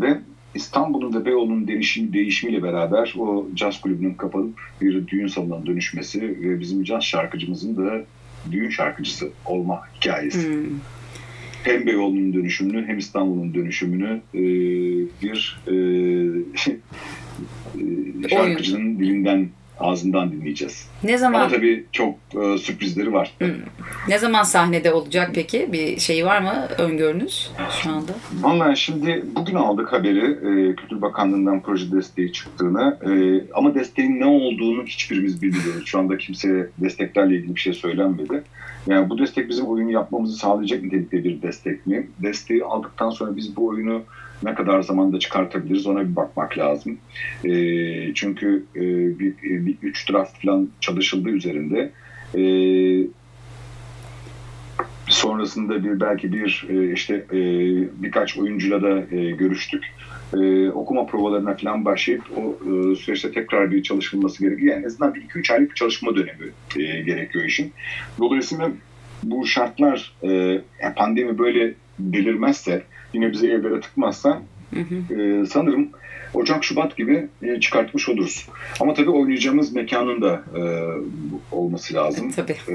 ve 0.00 0.18
İstanbul'un 0.54 1.14
ve 1.14 1.24
Beyoğlu'nun 1.24 1.68
değişimi, 1.68 2.12
değişimiyle 2.12 2.62
beraber 2.62 3.14
o 3.18 3.48
caz 3.54 3.80
kulübünün 3.80 4.14
kapanıp 4.14 4.60
bir 4.80 5.06
düğün 5.08 5.26
salonuna 5.26 5.66
dönüşmesi 5.66 6.20
ve 6.22 6.60
bizim 6.60 6.84
caz 6.84 7.02
şarkıcımızın 7.02 7.76
da 7.76 8.04
düğün 8.50 8.70
şarkıcısı 8.70 9.30
olma 9.46 9.82
hikayesi 9.96 10.48
Hmm. 10.48 10.64
hem 11.62 11.86
Beyoğlu'nun 11.86 12.32
dönüşümünü 12.32 12.86
hem 12.86 12.98
İstanbul'un 12.98 13.54
dönüşümünü 13.54 14.20
e, 14.34 14.40
bir 15.22 15.60
e, 15.66 15.74
e, 18.24 18.28
şarkıcının 18.28 18.98
dilinden 18.98 19.48
ağzından 19.80 20.32
dinleyeceğiz. 20.32 20.88
Ne 21.02 21.10
Ama 21.10 21.18
zaman 21.18 21.48
tabii 21.48 21.84
çok 21.92 22.14
e, 22.34 22.58
sürprizleri 22.58 23.12
var. 23.12 23.34
ne 24.08 24.18
zaman 24.18 24.42
sahnede 24.42 24.92
olacak 24.92 25.30
peki? 25.34 25.68
Bir 25.72 25.98
şey 25.98 26.26
var 26.26 26.40
mı 26.40 26.68
öngörünüz 26.78 27.50
şu 27.82 27.90
anda? 27.90 28.12
Vallahi 28.40 28.76
şimdi 28.76 29.24
bugün 29.36 29.54
aldık 29.54 29.92
haberi 29.92 30.24
e, 30.32 30.74
Kültür 30.76 31.02
Bakanlığı'ndan 31.02 31.62
proje 31.62 31.92
desteği 31.92 32.32
çıktığını 32.32 32.98
e, 33.02 33.10
ama 33.54 33.74
desteğin 33.74 34.20
ne 34.20 34.26
olduğunu 34.26 34.84
hiçbirimiz 34.86 35.42
bilmiyoruz. 35.42 35.82
Şu 35.86 35.98
anda 35.98 36.18
kimseye 36.18 36.66
desteklerle 36.78 37.36
ilgili 37.36 37.54
bir 37.54 37.60
şey 37.60 37.72
söylenmedi. 37.72 38.42
Yani 38.86 39.10
bu 39.10 39.18
destek 39.18 39.48
bizim 39.48 39.66
oyunu 39.66 39.90
yapmamızı 39.90 40.36
sağlayacak 40.36 40.82
nitelikte 40.82 41.24
bir 41.24 41.42
destek 41.42 41.86
mi? 41.86 42.08
Desteği 42.22 42.64
aldıktan 42.64 43.10
sonra 43.10 43.36
biz 43.36 43.56
bu 43.56 43.66
oyunu 43.66 44.02
ne 44.42 44.54
kadar 44.54 44.82
zamanda 44.82 45.18
çıkartabiliriz 45.18 45.86
ona 45.86 46.00
bir 46.00 46.16
bakmak 46.16 46.58
lazım. 46.58 46.98
E, 47.44 47.50
çünkü 48.14 48.64
e, 48.76 48.80
bir, 49.18 49.34
bir 49.42 49.76
üç 49.82 50.10
draft 50.10 50.42
falan 50.42 50.68
çalışıldı 50.80 51.28
üzerinde. 51.28 51.90
E, 52.36 52.42
sonrasında 55.08 55.84
bir 55.84 56.00
belki 56.00 56.32
bir 56.32 56.66
e, 56.68 56.92
işte 56.92 57.14
e, 57.14 57.38
birkaç 58.02 58.38
oyuncuyla 58.38 58.82
da 58.82 59.16
e, 59.16 59.30
görüştük. 59.30 59.84
E, 60.34 60.70
okuma 60.70 61.06
provalarına 61.06 61.56
falan 61.56 61.84
başlayıp 61.84 62.22
o 62.36 62.58
e, 62.64 62.96
süreçte 62.96 63.32
tekrar 63.32 63.70
bir 63.70 63.82
çalışılması 63.82 64.42
gerekiyor. 64.42 64.74
Yani 64.74 64.82
en 64.82 64.86
azından 64.86 65.14
bir 65.14 65.22
2-3 65.22 65.52
aylık 65.52 65.70
bir 65.70 65.74
çalışma 65.74 66.16
dönemi 66.16 66.46
e, 66.76 67.00
gerekiyor 67.02 67.44
işin. 67.44 67.72
Dolayısıyla 68.18 68.70
bu 69.22 69.46
şartlar 69.46 70.12
e, 70.24 70.60
pandemi 70.96 71.38
böyle 71.38 71.74
delirmezse 71.98 72.82
yine 73.12 73.32
bizi 73.32 73.50
evlere 73.50 73.80
tıkmazsa 73.80 74.42
e, 75.10 75.46
sanırım 75.46 75.88
Ocak, 76.34 76.64
Şubat 76.64 76.96
gibi 76.96 77.28
e, 77.42 77.60
çıkartmış 77.60 78.08
oluruz. 78.08 78.46
Ama 78.80 78.94
tabii 78.94 79.10
oynayacağımız 79.10 79.72
mekanın 79.72 80.22
da 80.22 80.42
e, 80.56 80.62
olması 81.52 81.94
lazım. 81.94 82.32
Tabii. 82.36 82.56
E, 82.68 82.74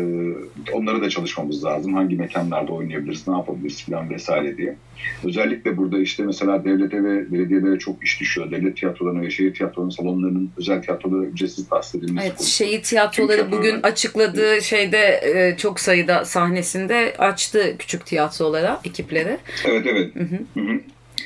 onları 0.74 1.02
da 1.02 1.10
çalışmamız 1.10 1.66
lazım. 1.66 1.94
Hangi 1.94 2.16
mekanlarda 2.16 2.72
oynayabiliriz, 2.72 3.28
ne 3.28 3.34
yapabiliriz 3.34 3.86
falan 3.86 4.10
vesaire 4.10 4.58
diye. 4.58 4.76
Özellikle 5.24 5.78
burada 5.78 6.00
işte 6.00 6.24
mesela 6.24 6.66
devlete 6.66 7.04
ve 7.04 7.32
belediyelere 7.32 7.80
çok 7.80 8.04
iş 8.04 8.20
düşüyor. 8.20 8.52
Devlet 8.52 8.78
tiyatrolarına 8.78 9.22
ve 9.22 9.30
şehir 9.30 9.54
tiyatrolarının 9.54 9.96
salonlarının 9.96 10.52
özel 10.58 10.82
tiyatrolara 10.82 11.26
ücretsiz 11.26 11.70
tahsis 11.70 11.96
edilmesi. 11.96 12.28
Evet, 12.28 12.38
konusunda. 12.38 12.70
şehir 12.70 12.84
tiyatroları 12.84 13.52
bugün 13.52 13.62
tiyatrolar. 13.62 13.92
açıkladığı 13.92 14.62
şeyde 14.62 15.22
e, 15.24 15.58
çok 15.58 15.80
sayıda 15.80 16.26
sahnesinde 16.26 17.16
açtı 17.18 17.76
küçük 17.80 18.06
tiyatrolara, 18.06 18.82
ekiplere. 18.86 19.38
Evet 19.66 19.86
evet. 19.88 20.16
Hı 20.16 20.24
hı. 20.62 20.80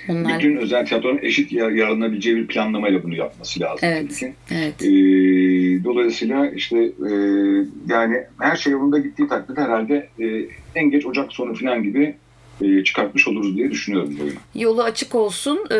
Onlar 0.09 0.39
Bütün 0.39 0.57
özel 0.57 0.85
tiyatronun 0.85 1.19
eşit 1.21 1.51
yar- 1.51 1.71
yararlanabileceği 1.71 2.35
bir 2.35 2.47
planlamayla 2.47 3.03
bunu 3.03 3.15
yapması 3.15 3.59
lazım. 3.59 3.79
Evet. 3.81 4.23
evet. 4.51 4.81
Ee, 4.81 5.83
dolayısıyla 5.83 6.49
işte 6.49 6.77
e, 6.77 7.11
yani 7.87 8.23
her 8.39 8.55
şey 8.55 8.73
yolunda 8.73 8.97
gittiği 8.99 9.27
takdirde 9.27 9.61
herhalde 9.61 10.07
e, 10.19 10.25
en 10.75 10.91
geç 10.91 11.05
Ocak 11.05 11.33
sonu 11.33 11.55
falan 11.55 11.83
gibi 11.83 12.03
e, 12.03 12.15
çıkartmış 12.85 13.27
oluruz 13.27 13.57
diye 13.57 13.71
düşünüyorum 13.71 14.15
bu 14.19 14.23
oyunu. 14.23 14.35
Yolu 14.55 14.83
açık 14.83 15.15
olsun 15.15 15.65
e, 15.71 15.75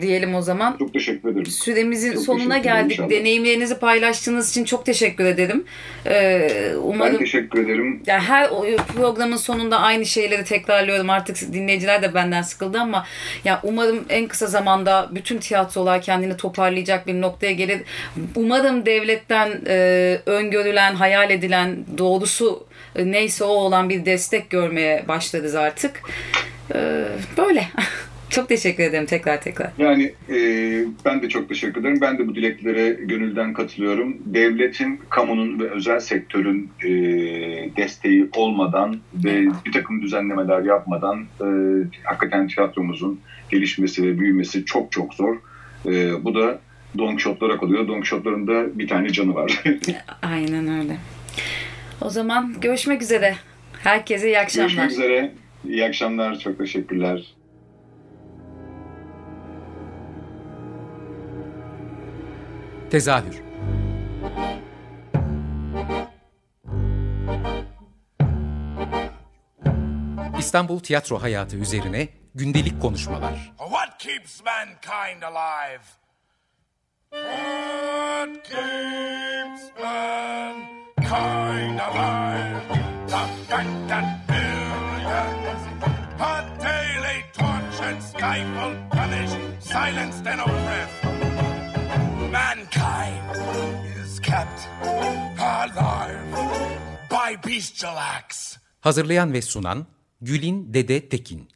diyelim 0.00 0.34
o 0.34 0.42
zaman. 0.42 0.76
Çok 0.78 0.92
teşekkür 0.92 1.28
ederim. 1.28 1.46
Süremizin 1.46 2.12
Çok 2.12 2.22
sonuna 2.22 2.58
geldik. 2.58 2.92
inşallah. 2.92 3.10
Deneyimlerinizi 3.10 3.78
paylaştığınız 3.78 4.50
için 4.50 4.64
çok 4.64 4.86
teşekkür 4.86 5.24
ederim. 5.24 5.64
E, 6.06 6.10
Ben 6.12 6.76
umarım 6.82 7.18
teşekkür 7.18 7.64
ederim. 7.64 8.02
yani 8.06 8.22
her 8.22 8.50
programın 8.96 9.36
sonunda 9.36 9.80
aynı 9.80 10.06
şeyleri 10.06 10.44
tekrarlıyorum. 10.44 11.10
Artık 11.10 11.52
dinleyiciler 11.52 12.02
de 12.02 12.14
benden 12.14 12.42
sıkıldı 12.42 12.78
ama 12.78 13.04
ya 13.44 13.60
umarım 13.62 14.04
en 14.08 14.28
kısa 14.28 14.46
zamanda 14.46 15.08
bütün 15.14 15.38
tiyatrolar 15.38 16.02
kendini 16.02 16.36
toparlayacak 16.36 17.06
bir 17.06 17.20
noktaya 17.20 17.52
gelir. 17.52 17.80
Umarım 18.36 18.86
devletten 18.86 19.60
e, 19.66 20.18
öngörülen, 20.26 20.94
hayal 20.94 21.30
edilen 21.30 21.76
doğrusu 21.98 22.66
e, 22.67 22.67
neyse 23.04 23.44
o 23.44 23.48
olan 23.48 23.88
bir 23.88 24.04
destek 24.04 24.50
görmeye 24.50 25.04
başlarız 25.08 25.54
artık. 25.54 26.02
E, 26.74 27.04
böyle. 27.38 27.64
Çok 28.30 28.48
teşekkür 28.48 28.82
ederim 28.82 29.06
tekrar 29.06 29.40
tekrar. 29.40 29.70
Yani 29.78 30.12
e, 30.30 30.38
ben 31.04 31.22
de 31.22 31.28
çok 31.28 31.48
teşekkür 31.48 31.80
ederim. 31.80 31.98
Ben 32.00 32.18
de 32.18 32.28
bu 32.28 32.34
dileklere 32.34 32.88
gönülden 32.88 33.52
katılıyorum. 33.52 34.16
Devletin, 34.24 35.00
kamunun 35.10 35.60
ve 35.60 35.70
özel 35.70 36.00
sektörün 36.00 36.70
e, 36.84 36.90
desteği 37.76 38.28
olmadan 38.36 38.96
ve 39.14 39.46
bir 39.66 39.72
takım 39.72 40.02
düzenlemeler 40.02 40.62
yapmadan 40.62 41.24
e, 41.40 41.46
hakikaten 42.02 42.48
tiyatromuzun 42.48 43.20
gelişmesi 43.50 44.02
ve 44.02 44.18
büyümesi 44.18 44.64
çok 44.64 44.92
çok 44.92 45.14
zor. 45.14 45.36
E, 45.86 46.24
bu 46.24 46.34
da 46.34 46.60
Don 46.98 47.08
Quixote'lara 47.08 47.56
kalıyor. 47.56 47.88
Don 47.88 47.94
Quixote'ların 47.94 48.46
da 48.46 48.78
bir 48.78 48.88
tane 48.88 49.08
canı 49.08 49.34
var. 49.34 49.62
Aynen 50.22 50.80
öyle. 50.80 50.96
O 52.00 52.10
zaman 52.10 52.60
görüşmek 52.60 53.02
üzere. 53.02 53.36
Herkese 53.82 54.26
iyi 54.26 54.38
akşamlar. 54.38 54.68
Görüşmek 54.68 54.90
üzere. 54.90 55.32
İyi 55.64 55.84
akşamlar. 55.84 56.38
Çok 56.38 56.58
teşekkürler. 56.58 57.34
Tezahür 62.90 63.42
İstanbul 70.38 70.80
tiyatro 70.80 71.22
hayatı 71.22 71.56
üzerine 71.56 72.08
gündelik 72.34 72.82
konuşmalar. 72.82 73.52
What 73.58 73.98
keeps 73.98 74.40
mankind 74.44 75.22
alive? 75.22 75.84
What 77.10 78.44
keeps 78.44 79.62
mankind 79.82 80.77
alive? 81.10 82.62
The 83.08 83.24
fact 83.48 83.88
that 83.88 84.26
billions 84.28 85.62
are 86.20 86.44
daily 86.60 87.24
tortured, 87.32 88.02
stifled, 88.02 88.76
punished, 88.90 89.36
silenced, 89.60 90.26
and 90.26 90.40
oppressed. 90.40 91.04
Mankind 92.30 93.36
is 94.02 94.20
kept 94.20 94.68
alive 95.38 96.20
by 97.10 97.36
bestial 97.46 97.96
acts. 97.96 98.58
Hazırlayan 98.80 99.32
ve 99.32 99.42
sunan 99.42 99.86
Gülin 100.22 100.74
Dede 100.74 101.08
Tekin. 101.08 101.48